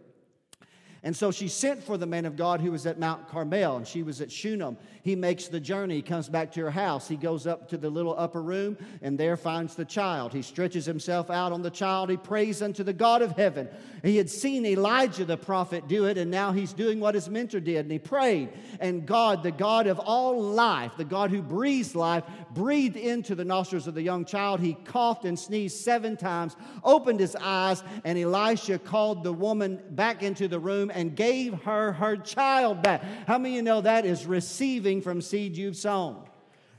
[1.02, 3.88] And so she sent for the man of God who was at Mount Carmel, and
[3.88, 4.76] she was at Shunem.
[5.02, 5.96] He makes the journey.
[5.96, 7.08] He comes back to her house.
[7.08, 10.34] He goes up to the little upper room, and there finds the child.
[10.34, 12.10] He stretches himself out on the child.
[12.10, 13.70] He prays unto the God of heaven.
[14.04, 17.62] He had seen Elijah the prophet do it, and now he's doing what his mentor
[17.62, 17.78] did.
[17.78, 18.50] And he prayed,
[18.82, 23.46] and God, the God of all life, the God who breathes life, breathed into the
[23.46, 24.60] nostrils of the young child.
[24.60, 30.24] He coughed and sneezed seven times, opened his eyes, and Elisha called the woman back
[30.24, 33.04] into the room and gave her her child back.
[33.28, 36.26] How many of you know that is receiving from seed you've sown?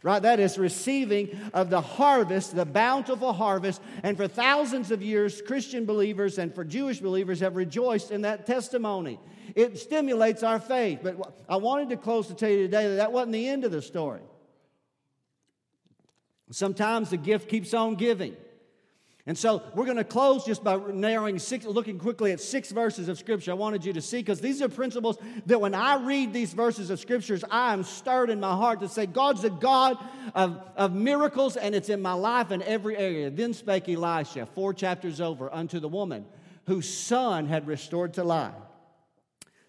[0.02, 0.22] Right?
[0.22, 3.82] That is receiving of the harvest, the bountiful harvest.
[4.02, 8.46] And for thousands of years, Christian believers and for Jewish believers have rejoiced in that
[8.46, 9.20] testimony.
[9.54, 11.00] It stimulates our faith.
[11.02, 11.16] But
[11.48, 13.82] I wanted to close to tell you today that that wasn't the end of the
[13.82, 14.22] story.
[16.50, 18.36] Sometimes the gift keeps on giving.
[19.26, 23.08] And so we're going to close just by narrowing six, looking quickly at six verses
[23.08, 26.32] of Scripture I wanted you to see, because these are principles that when I read
[26.32, 29.98] these verses of Scriptures, I am stirred in my heart to say, God's a God
[30.34, 33.30] of, of miracles, and it's in my life in every area.
[33.30, 36.24] Then spake Elisha, four chapters over, unto the woman
[36.66, 38.54] whose son had restored to life.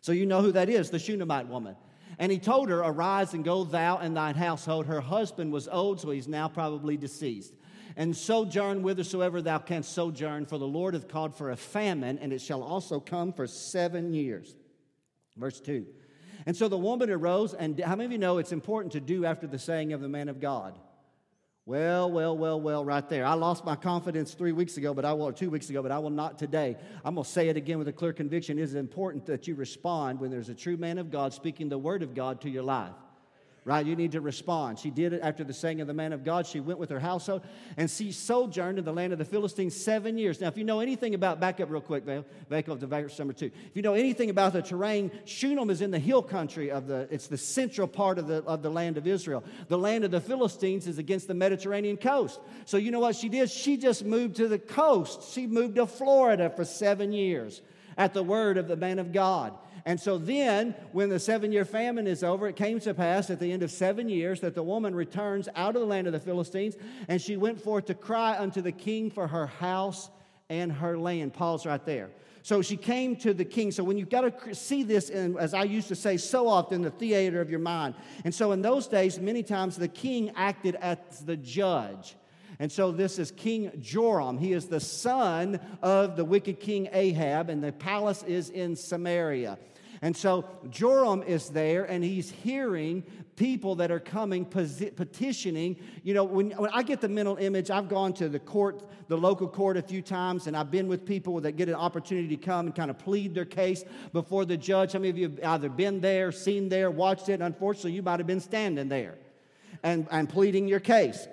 [0.02, 1.76] So you know who that is, the Shunammite woman.
[2.20, 4.86] And he told her, Arise and go thou and thine household.
[4.86, 7.54] Her husband was old, so he's now probably deceased.
[8.02, 12.34] And sojourn whithersoever thou canst sojourn, for the Lord hath called for a famine, and
[12.34, 14.56] it shall also come for seven years.
[15.38, 15.86] Verse 2.
[16.48, 19.24] And so the woman arose, and how many of you know it's important to do
[19.24, 20.80] after the saying of the man of God?
[21.68, 23.24] Well, well, well, well, right there.
[23.24, 26.00] I lost my confidence three weeks ago, but I will, two weeks ago, but I
[26.00, 26.78] will not today.
[27.06, 28.58] I'm going to say it again with a clear conviction.
[28.58, 31.78] It is important that you respond when there's a true man of God speaking the
[31.78, 32.96] word of God to your life
[33.63, 33.86] right?
[33.86, 34.80] You need to respond.
[34.80, 36.47] She did it after the saying of the man of God.
[36.47, 37.43] She went with her household
[37.78, 40.41] and she sojourned in the land of the Philistines seven years.
[40.41, 42.04] Now, if you know anything about, back up real quick,
[42.50, 43.52] back up to verse number two.
[43.67, 47.08] If you know anything about the terrain, Shunem is in the hill country of the,
[47.12, 49.43] it's the central part of the, of the land of Israel.
[49.67, 52.39] The land of the Philistines is against the Mediterranean coast.
[52.65, 53.52] So you know what she did?
[53.52, 55.34] She just moved to the coast.
[55.34, 57.62] She moved to Florida for seven years
[57.95, 59.54] at the word of the man of God.
[59.86, 63.39] And so then, when the seven year famine is over, it came to pass at
[63.39, 66.20] the end of seven years that the woman returns out of the land of the
[66.20, 66.76] Philistines,
[67.08, 70.10] and she went forth to cry unto the king for her house
[70.50, 71.34] and her land.
[71.34, 72.10] Paul's right there.
[72.44, 73.72] So she came to the king.
[73.72, 76.82] So when you've got to see this, in, as I used to say so often,
[76.82, 77.94] the theater of your mind.
[78.26, 82.15] And so in those days, many times the king acted as the judge.
[82.60, 84.38] And so this is King Joram.
[84.38, 89.58] He is the son of the wicked king Ahab, and the palace is in Samaria.
[90.02, 93.04] And so Joram is there and he's hearing
[93.36, 95.78] people that are coming petitioning.
[96.04, 99.18] You know, when, when I get the mental image, I've gone to the court, the
[99.18, 102.38] local court a few times, and I've been with people that get an opportunity to
[102.38, 104.94] come and kind of plead their case before the judge.
[104.94, 107.42] How many of you have either been there, seen there, watched it?
[107.42, 109.16] Unfortunately, you might have been standing there
[109.84, 111.28] and, and pleading your case.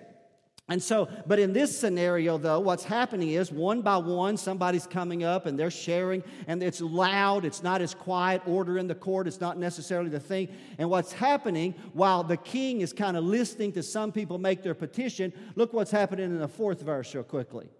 [0.71, 5.25] And so, but in this scenario, though, what's happening is one by one, somebody's coming
[5.25, 9.27] up and they're sharing, and it's loud, it's not as quiet, order in the court,
[9.27, 10.49] it's not necessarily the thing.
[10.77, 14.75] And what's happening while the king is kind of listening to some people make their
[14.75, 17.71] petition, look what's happening in the fourth verse, real quickly.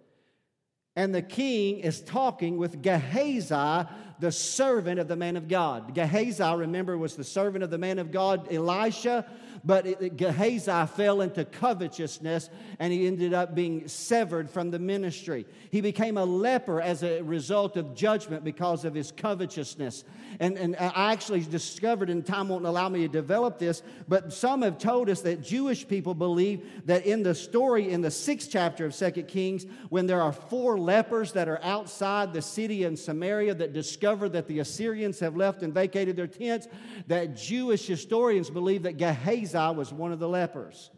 [0.95, 3.87] And the king is talking with Gehazi,
[4.19, 5.93] the servant of the man of God.
[5.93, 9.25] Gehazi, remember, was the servant of the man of God, Elisha
[9.63, 15.45] but Gehazi fell into covetousness and he ended up being severed from the ministry.
[15.71, 20.03] He became a leper as a result of judgment because of his covetousness.
[20.39, 24.61] And, and I actually discovered, and time won't allow me to develop this, but some
[24.61, 28.85] have told us that Jewish people believe that in the story in the sixth chapter
[28.85, 33.55] of Second Kings, when there are four lepers that are outside the city in Samaria
[33.55, 36.67] that discover that the Assyrians have left and vacated their tents,
[37.07, 40.91] that Jewish historians believe that Gehazi was one of the lepers.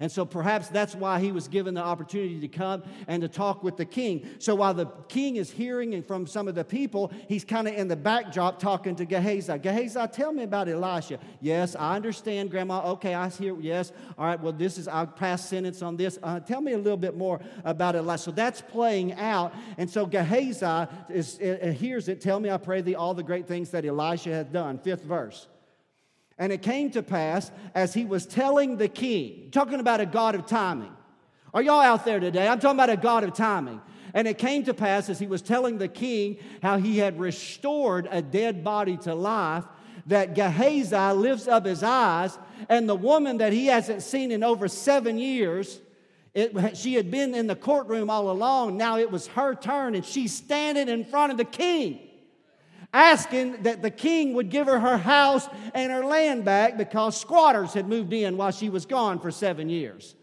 [0.00, 3.62] And so perhaps that's why he was given the opportunity to come and to talk
[3.62, 4.28] with the king.
[4.38, 7.88] So while the king is hearing from some of the people, he's kind of in
[7.88, 9.58] the backdrop talking to Gehazi.
[9.58, 11.18] Gehazi, tell me about Elisha.
[11.40, 12.90] Yes, I understand, Grandma.
[12.92, 13.58] Okay, I hear.
[13.58, 13.92] Yes.
[14.18, 16.18] All right, well, this is, I'll pass sentence on this.
[16.22, 18.24] Uh, tell me a little bit more about Elisha.
[18.24, 19.54] So that's playing out.
[19.78, 22.20] And so Gehazi is, uh, hears it.
[22.20, 24.78] Tell me, I pray thee, all the great things that Elisha hath done.
[24.78, 25.46] Fifth verse.
[26.38, 30.34] And it came to pass as he was telling the king, talking about a God
[30.34, 30.92] of timing.
[31.54, 32.46] Are y'all out there today?
[32.46, 33.80] I'm talking about a God of timing.
[34.12, 38.08] And it came to pass as he was telling the king how he had restored
[38.10, 39.64] a dead body to life
[40.06, 44.68] that Gehazi lifts up his eyes, and the woman that he hasn't seen in over
[44.68, 45.80] seven years,
[46.32, 48.76] it, she had been in the courtroom all along.
[48.76, 52.05] Now it was her turn, and she's standing in front of the king
[52.92, 57.74] asking that the king would give her her house and her land back because squatters
[57.74, 60.14] had moved in while she was gone for seven years.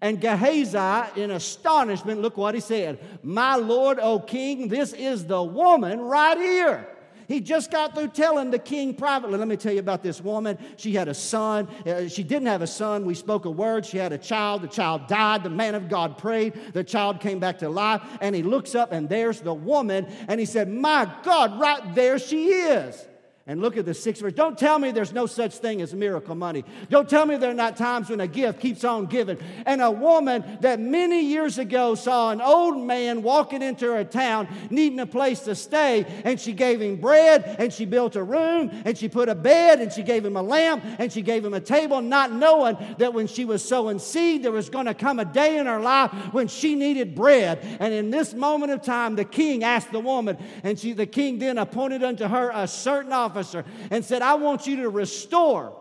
[0.00, 5.42] And Gehazi, in astonishment, look what he said My lord, O king, this is the
[5.42, 6.86] woman right here.
[7.28, 9.38] He just got through telling the king privately.
[9.38, 10.58] Let me tell you about this woman.
[10.76, 11.68] She had a son.
[11.86, 13.04] Uh, she didn't have a son.
[13.04, 13.84] We spoke a word.
[13.84, 14.62] She had a child.
[14.62, 15.42] The child died.
[15.42, 16.72] The man of God prayed.
[16.72, 18.02] The child came back to life.
[18.20, 20.06] And he looks up, and there's the woman.
[20.28, 23.06] And he said, My God, right there she is.
[23.48, 24.32] And look at the sixth verse.
[24.32, 26.64] Don't tell me there's no such thing as miracle money.
[26.90, 29.38] Don't tell me there are not times when a gift keeps on giving.
[29.66, 34.48] And a woman that many years ago saw an old man walking into her town
[34.68, 38.68] needing a place to stay, and she gave him bread, and she built a room,
[38.84, 41.54] and she put a bed, and she gave him a lamp, and she gave him
[41.54, 45.20] a table, not knowing that when she was sowing seed, there was going to come
[45.20, 47.60] a day in her life when she needed bread.
[47.78, 51.38] And in this moment of time, the king asked the woman, and she, the king
[51.38, 55.76] then appointed unto her a certain office officer and said, I want you to restore.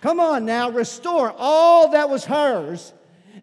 [0.00, 2.92] Come on now, restore all that was hers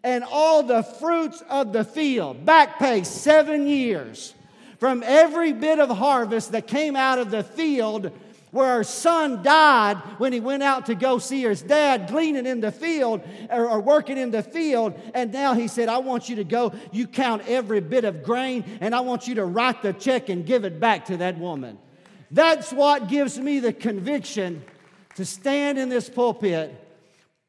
[0.02, 2.44] and all the fruits of the field.
[2.44, 4.34] Back pay seven years
[4.78, 8.12] from every bit of harvest that came out of the field
[8.50, 12.60] where her son died when he went out to go see his dad gleaning in
[12.60, 13.20] the field
[13.50, 14.98] or, or, working in the field.
[15.12, 18.64] And now he said, I want you to go, you count every bit of grain,
[18.80, 21.78] and I want you to write the check and give it back to that woman.
[22.30, 24.62] That's what gives me the conviction
[25.16, 26.74] to stand in this pulpit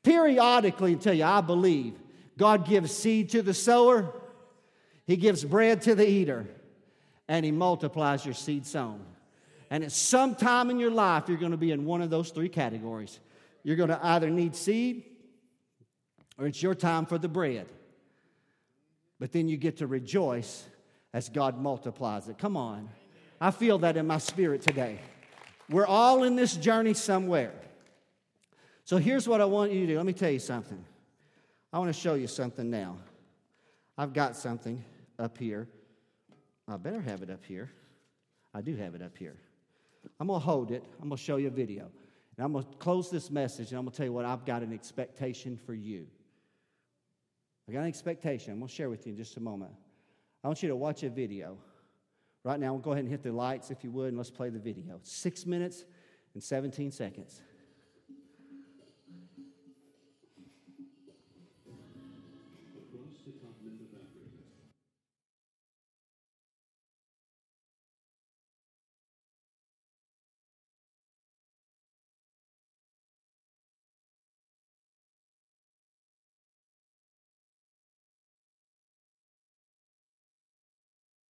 [0.04, 1.94] periodically and tell you, I believe
[2.38, 4.14] God gives seed to the sower,
[5.06, 6.48] He gives bread to the eater,
[7.28, 9.02] and He multiplies your seed sown.
[9.70, 12.32] And at some time in your life, you're going to be in one of those
[12.32, 13.20] three categories.
[13.64, 15.04] You're going to either need seed
[16.40, 17.68] or it's your time for the bread.
[19.20, 20.66] But then you get to rejoice
[21.14, 22.38] as God multiplies it.
[22.38, 22.90] Come on.
[23.42, 25.00] I feel that in my spirit today.
[25.70, 27.54] We're all in this journey somewhere.
[28.84, 29.98] So here's what I want you to do.
[29.98, 30.84] Let me tell you something.
[31.72, 32.98] I want to show you something now.
[33.98, 34.84] I've got something
[35.20, 35.68] up here.
[36.68, 37.70] I better have it up here.
[38.54, 39.38] I do have it up here.
[40.20, 40.84] I'm going to hold it.
[41.02, 41.90] I'm going to show you a video.
[42.36, 44.46] And I'm going to close this message and I'm going to tell you what I've
[44.46, 46.08] got an expectation for you.
[47.68, 48.54] I got an expectation.
[48.54, 49.72] I'm going to share with you in just a moment.
[50.44, 51.58] I want you to watch a video.
[52.44, 54.50] Right now, we'll go ahead and hit the lights if you would, and let's play
[54.50, 55.00] the video.
[55.04, 55.86] Six minutes
[56.34, 57.42] and 17 seconds.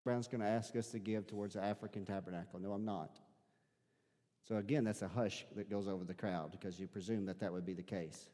[0.09, 2.59] Brown's going to ask us to give towards the African tabernacle.
[2.59, 3.19] No, I'm not.
[4.47, 7.53] So again, that's a hush that goes over the crowd because you presume that that
[7.53, 8.27] would be the case.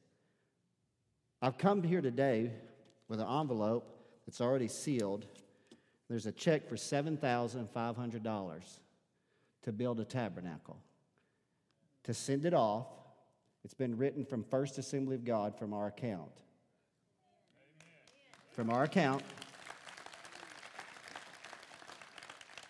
[1.42, 2.54] I've come here today
[3.10, 3.94] with an envelope
[4.26, 5.26] that's already sealed.
[6.08, 8.62] There's a check for $7,500
[9.64, 10.78] to build a tabernacle.
[12.06, 12.88] To send it off,
[13.66, 16.32] it's been written from First Assembly of God from our account.
[18.54, 19.24] From our account.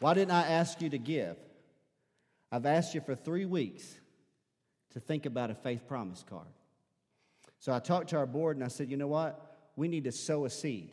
[0.05, 1.35] Why didn't I ask you to give?
[2.51, 3.91] I've asked you for three weeks
[4.91, 6.45] to think about a faith promise card.
[7.57, 9.57] So I talked to our board and I said, you know what?
[9.75, 10.91] We need to sow a seed.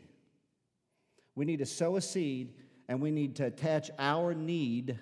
[1.34, 2.54] We need to sow a seed
[2.88, 4.98] and we need to attach our need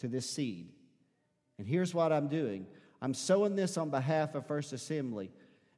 [0.00, 0.68] to this seed.
[1.56, 2.66] And here's what I'm doing
[3.00, 5.30] I'm sowing this on behalf of First Assembly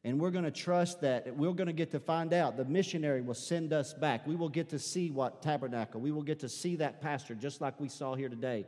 [0.05, 2.57] and we're going to trust that we're going to get to find out.
[2.57, 4.27] The missionary will send us back.
[4.27, 6.01] We will get to see what tabernacle.
[6.01, 8.67] We will get to see that pastor just like we saw here today.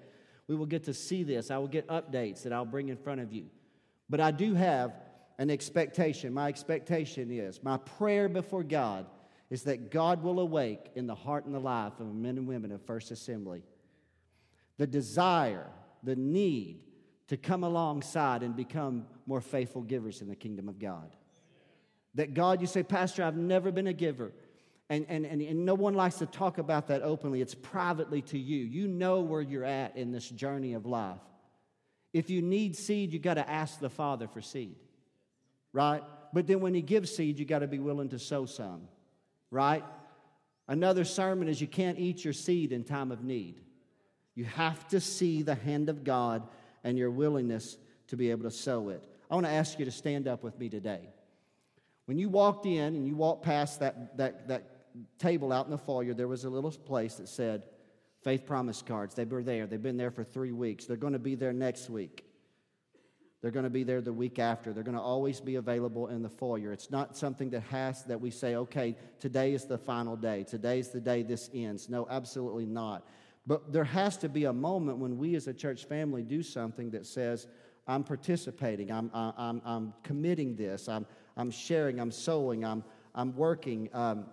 [0.48, 1.50] We will get to see this.
[1.50, 3.46] I will get updates that I'll bring in front of you.
[4.08, 4.92] But I do have
[5.38, 6.34] an expectation.
[6.34, 9.06] My expectation is, my prayer before God
[9.48, 12.72] is that God will awake in the heart and the life of men and women
[12.72, 13.62] of First Assembly
[14.78, 15.66] the desire,
[16.02, 16.80] the need
[17.28, 21.14] to come alongside and become more faithful givers in the kingdom of God.
[22.14, 24.32] That God, you say, Pastor, I've never been a giver.
[24.88, 27.40] And, and, and, and, no one likes to talk about that openly.
[27.40, 28.64] It's privately to you.
[28.64, 31.20] You know where you're at in this journey of life.
[32.12, 34.74] If you need seed, you got to ask the Father for seed,
[35.72, 36.02] right?
[36.32, 38.88] But then when He gives seed, you got to be willing to sow some,
[39.52, 39.84] right?
[40.66, 43.60] Another sermon is you can't eat your seed in time of need.
[44.34, 46.42] You have to see the hand of God
[46.82, 47.76] and your willingness
[48.08, 49.04] to be able to sow it.
[49.30, 51.10] I want to ask you to stand up with me today.
[52.10, 54.64] When you walked in and you walked past that, that, that
[55.20, 57.62] table out in the foyer, there was a little place that said,
[58.24, 59.14] Faith Promise Cards.
[59.14, 59.68] They were there.
[59.68, 60.86] They've been there for three weeks.
[60.86, 62.24] They're going to be there next week.
[63.40, 64.72] They're going to be there the week after.
[64.72, 66.72] They're going to always be available in the foyer.
[66.72, 70.42] It's not something that has that we say, okay, today is the final day.
[70.42, 71.88] Today's the day this ends.
[71.88, 73.06] No, absolutely not.
[73.46, 76.90] But there has to be a moment when we as a church family do something
[76.90, 77.46] that says,
[77.86, 81.06] I'm participating, I'm, I'm, I'm committing this, I'm,
[81.40, 82.84] I'm sharing, I'm sowing, I'm,
[83.14, 83.88] I'm working.
[83.92, 84.26] Um,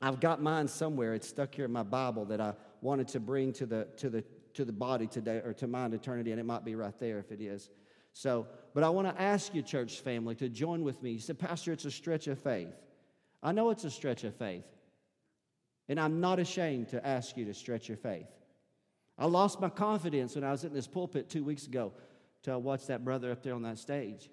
[0.00, 1.14] I've got mine somewhere.
[1.14, 4.24] It's stuck here in my Bible that I wanted to bring to the, to the
[4.54, 7.30] to the body today or to mind eternity, and it might be right there if
[7.30, 7.70] it is.
[8.12, 11.10] So, but I want to ask you, church family, to join with me.
[11.12, 12.72] You said, Pastor, it's a stretch of faith.
[13.42, 14.64] I know it's a stretch of faith.
[15.88, 18.28] And I'm not ashamed to ask you to stretch your faith.
[19.18, 21.92] I lost my confidence when I was in this pulpit two weeks ago
[22.42, 24.30] till I watched that brother up there on that stage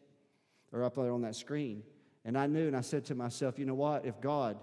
[0.71, 1.83] or up there on that screen.
[2.23, 4.05] And I knew and I said to myself, you know what?
[4.05, 4.57] If God,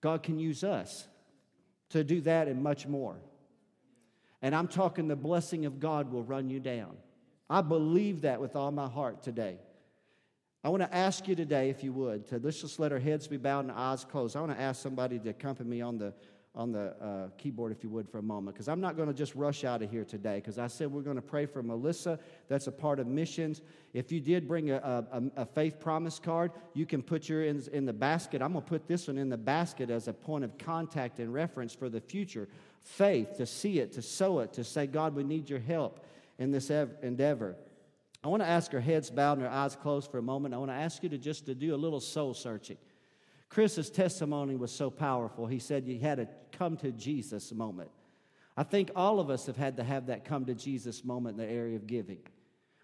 [0.00, 1.06] God can use us
[1.90, 3.16] to do that and much more.
[4.40, 6.96] And I'm talking the blessing of God will run you down.
[7.50, 9.58] I believe that with all my heart today.
[10.62, 13.28] I want to ask you today, if you would, to let's just let our heads
[13.28, 14.36] be bowed and eyes closed.
[14.36, 16.12] I want to ask somebody to accompany me on the
[16.58, 19.14] on the uh, keyboard, if you would, for a moment, because I'm not going to
[19.14, 20.36] just rush out of here today.
[20.36, 22.18] Because I said we're going to pray for Melissa.
[22.48, 23.62] That's a part of missions.
[23.94, 24.76] If you did bring a,
[25.12, 28.42] a, a faith promise card, you can put your in, in the basket.
[28.42, 31.32] I'm going to put this one in the basket as a point of contact and
[31.32, 32.48] reference for the future.
[32.80, 36.04] Faith to see it, to sow it, to say, God, we need your help
[36.38, 37.54] in this endeavor.
[38.24, 40.54] I want to ask our heads bowed and our eyes closed for a moment.
[40.54, 42.78] I want to ask you to just to do a little soul searching.
[43.48, 45.46] Chris's testimony was so powerful.
[45.46, 46.28] He said he had a
[46.58, 47.90] come to Jesus moment.
[48.56, 51.46] I think all of us have had to have that come to Jesus moment in
[51.46, 52.18] the area of giving.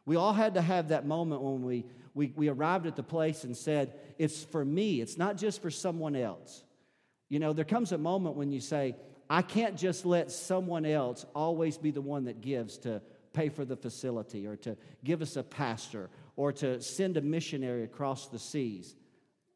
[0.06, 3.44] We all had to have that moment when we, we, we arrived at the place
[3.44, 6.62] and said, It's for me, it's not just for someone else.
[7.28, 8.94] You know, there comes a moment when you say,
[9.28, 13.00] I can't just let someone else always be the one that gives to
[13.32, 17.82] pay for the facility or to give us a pastor or to send a missionary
[17.82, 18.94] across the seas.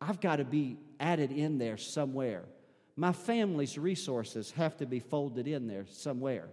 [0.00, 2.44] I've got to be added in there somewhere.
[2.98, 6.48] My family's resources have to be folded in there somewhere.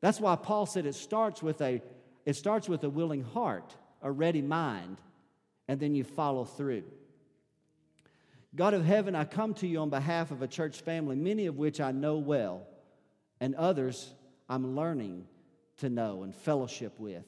[0.00, 1.82] That's why Paul said it starts with a
[2.24, 4.96] it starts with a willing heart, a ready mind,
[5.68, 6.84] and then you follow through.
[8.54, 11.58] God of heaven, I come to you on behalf of a church family, many of
[11.58, 12.66] which I know well,
[13.38, 14.14] and others
[14.48, 15.26] I'm learning
[15.78, 17.24] to know and fellowship with.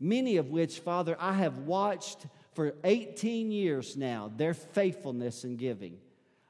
[0.00, 5.98] Many of which, Father, I have watched for 18 years now their faithfulness in giving.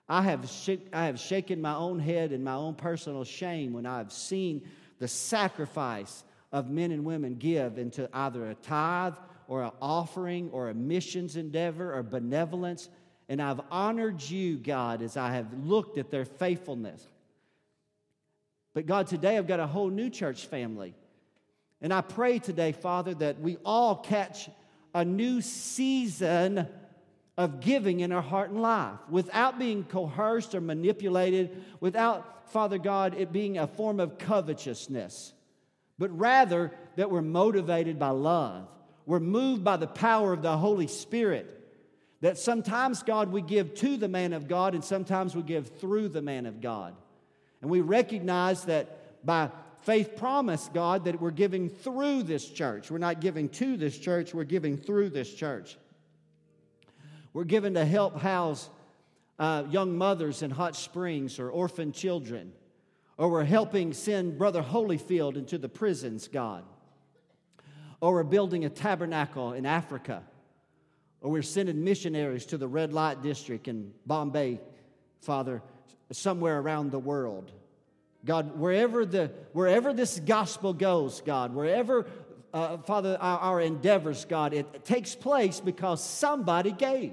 [0.09, 3.87] I have, sh- I have shaken my own head in my own personal shame when
[3.87, 4.63] I've seen
[4.99, 9.15] the sacrifice of men and women give into either a tithe
[9.49, 12.89] or an offering or a missions endeavor or benevolence.
[13.29, 17.07] And I've honored you, God, as I have looked at their faithfulness.
[18.75, 20.95] But God, today I've got a whole new church family
[21.85, 24.49] and I pray today, Father, that we all catch
[24.95, 26.67] a new season
[27.37, 33.17] of giving in our heart and life without being coerced or manipulated, without, Father God,
[33.19, 35.33] it being a form of covetousness,
[35.99, 38.69] but rather that we're motivated by love.
[39.07, 41.51] We're moved by the power of the Holy Spirit.
[42.21, 46.09] That sometimes, God, we give to the man of God and sometimes we give through
[46.09, 46.95] the man of God.
[47.61, 49.51] And we recognize that by
[49.83, 52.91] faith promise, God, that we're giving through this church.
[52.91, 55.77] We're not giving to this church, we're giving through this church.
[57.35, 58.71] We're given to help house
[59.41, 62.53] uh, young mothers in hot springs or orphan children.
[63.19, 66.65] Or we're helping send Brother Holyfield into the prisons, God.
[68.01, 70.23] Or we're building a tabernacle in Africa.
[71.21, 74.61] Or we're sending missionaries to the red light district in Bombay,
[75.21, 75.61] Father,
[76.13, 77.51] somewhere around the world.
[78.25, 82.07] God, wherever, the, wherever this gospel goes, God, wherever,
[82.53, 87.13] uh, Father, our, our endeavors, God, it, it takes place because somebody gave.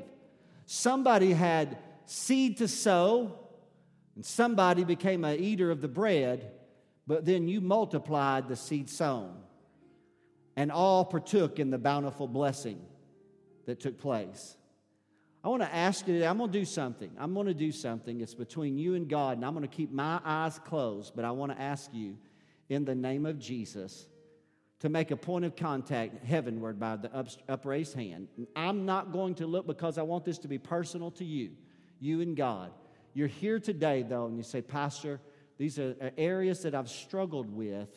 [0.73, 3.37] Somebody had seed to sow,
[4.15, 6.49] and somebody became an eater of the bread,
[7.05, 9.35] but then you multiplied the seed sown.
[10.55, 12.79] And all partook in the bountiful blessing
[13.65, 14.55] that took place.
[15.43, 17.11] I want to ask you today, I'm going to do something.
[17.17, 18.21] I'm going to do something.
[18.21, 21.31] It's between you and God, and I'm going to keep my eyes closed, but I
[21.31, 22.15] want to ask you,
[22.69, 24.07] in the name of Jesus,
[24.81, 28.27] to make a point of contact heavenward by the up, upraised hand.
[28.55, 31.51] I'm not going to look because I want this to be personal to you,
[31.99, 32.71] you and God.
[33.13, 35.21] You're here today, though, and you say, Pastor,
[35.59, 37.89] these are uh, areas that I've struggled with,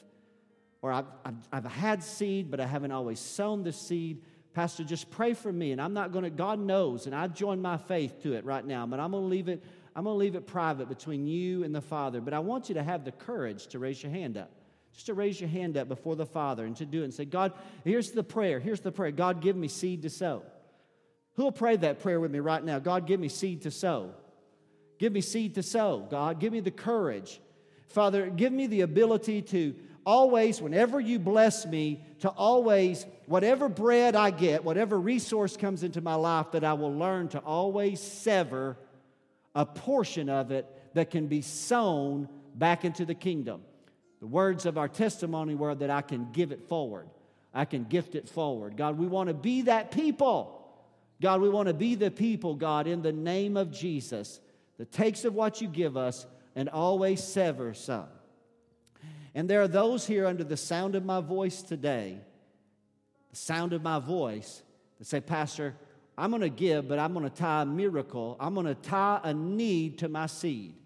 [0.82, 4.22] or I've, I've, I've had seed, but I haven't always sown the seed.
[4.53, 5.72] Pastor, just pray for me.
[5.72, 8.64] And I'm not going to, God knows, and I've joined my faith to it right
[8.64, 9.64] now, but I'm going to leave it,
[9.97, 12.20] I'm going to leave it private between you and the Father.
[12.20, 14.51] But I want you to have the courage to raise your hand up.
[14.95, 17.24] Just to raise your hand up before the Father and to do it and say,
[17.24, 17.53] God,
[17.84, 18.61] here's the prayer.
[18.61, 19.11] Here's the prayer.
[19.11, 20.42] God, give me seed to sow.
[21.34, 22.78] Who'll pray that prayer with me right now?
[22.78, 24.14] God, give me seed to sow.
[24.99, 26.07] Give me seed to sow.
[26.09, 27.40] God, give me the courage.
[27.88, 29.74] Father, give me the ability to
[30.07, 36.01] always, whenever you bless me, to always, whatever bread I get, whatever resource comes into
[36.01, 38.76] my life, that I will learn to always sever
[39.57, 43.62] a portion of it that can be sown back into the kingdom.
[44.25, 47.11] The words of our testimony were that I can give it forward.
[47.53, 48.75] I can gift it forward.
[48.75, 50.66] God, we want to be that people.
[51.20, 54.41] God, we want to be the people, God, in the name of Jesus,
[54.79, 56.25] that takes of what you give us
[56.57, 58.07] and always severs some.
[59.35, 62.16] And there are those here under the sound of my voice today,
[63.29, 64.62] the sound of my voice,
[65.01, 65.75] that say, Pastor,
[66.16, 68.39] I'm going to give, but I'm going to tie a miracle.
[68.41, 70.77] I'm going to tie a need to my seed.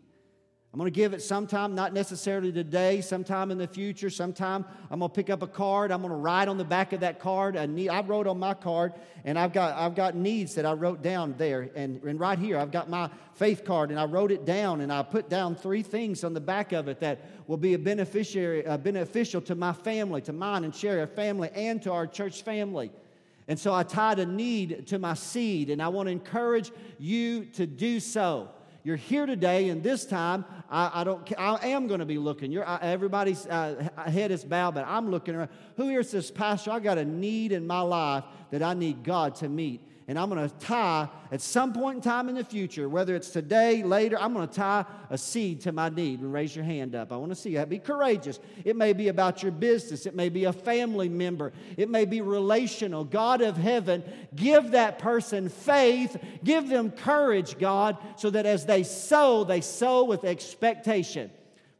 [0.79, 4.11] I'm going to give it sometime, not necessarily today, sometime in the future.
[4.11, 5.91] Sometime I'm going to pick up a card.
[5.91, 7.57] I'm going to write on the back of that card.
[7.57, 8.93] A need, I wrote on my card,
[9.25, 11.69] and I've got, I've got needs that I wrote down there.
[11.75, 14.93] And, and right here, I've got my faith card, and I wrote it down, and
[14.93, 18.65] I put down three things on the back of it that will be a beneficiary,
[18.65, 22.43] uh, beneficial to my family, to mine and share our family, and to our church
[22.43, 22.93] family.
[23.49, 26.71] And so I tied a need to my seed, and I want to encourage
[27.01, 28.51] you to do so.
[28.85, 31.33] You're here today, and this time I, I don't.
[31.39, 32.53] I am going to be looking.
[32.53, 35.51] You're, I, everybody's uh, head is bowed, but I'm looking around.
[35.77, 36.71] Who here says, Pastor?
[36.71, 40.31] I got a need in my life that I need God to meet and I'm
[40.31, 44.19] going to tie at some point in time in the future, whether it's today, later,
[44.19, 46.21] I'm going to tie a seed to my need.
[46.21, 47.13] And raise your hand up.
[47.13, 47.67] I want to see you.
[47.67, 48.41] Be courageous.
[48.65, 52.23] It may be about your business, it may be a family member, it may be
[52.23, 53.05] relational.
[53.05, 54.03] God of heaven,
[54.35, 60.05] give that person faith, give them courage, God, so that as they sow, they sow
[60.05, 61.31] with expectation.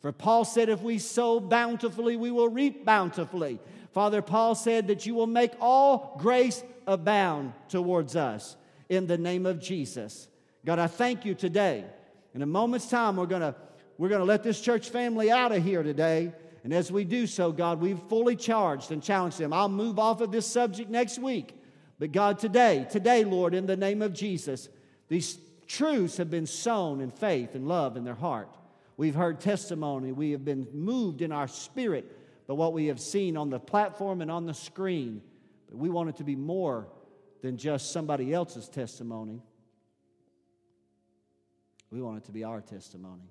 [0.03, 3.59] For Paul said, if we sow bountifully, we will reap bountifully.
[3.93, 8.57] Father, Paul said that you will make all grace abound towards us
[8.89, 10.29] in the name of Jesus.
[10.65, 11.85] God, I thank you today.
[12.35, 13.55] In a moment's time, we're going to
[13.99, 16.33] we're going to let this church family out of here today.
[16.63, 19.53] And as we do so, God, we've fully charged and challenged them.
[19.53, 21.55] I'll move off of this subject next week.
[21.99, 24.69] But God, today, today, Lord, in the name of Jesus,
[25.09, 28.57] these truths have been sown in faith and love in their heart.
[28.97, 30.13] We've heard testimony.
[30.13, 32.17] We have been moved in our spirit
[32.47, 35.23] by what we have seen on the platform and on the screen.
[35.69, 36.89] But we want it to be more
[37.43, 39.43] than just somebody else's testimony.
[41.91, 43.31] We want it to be our testimony.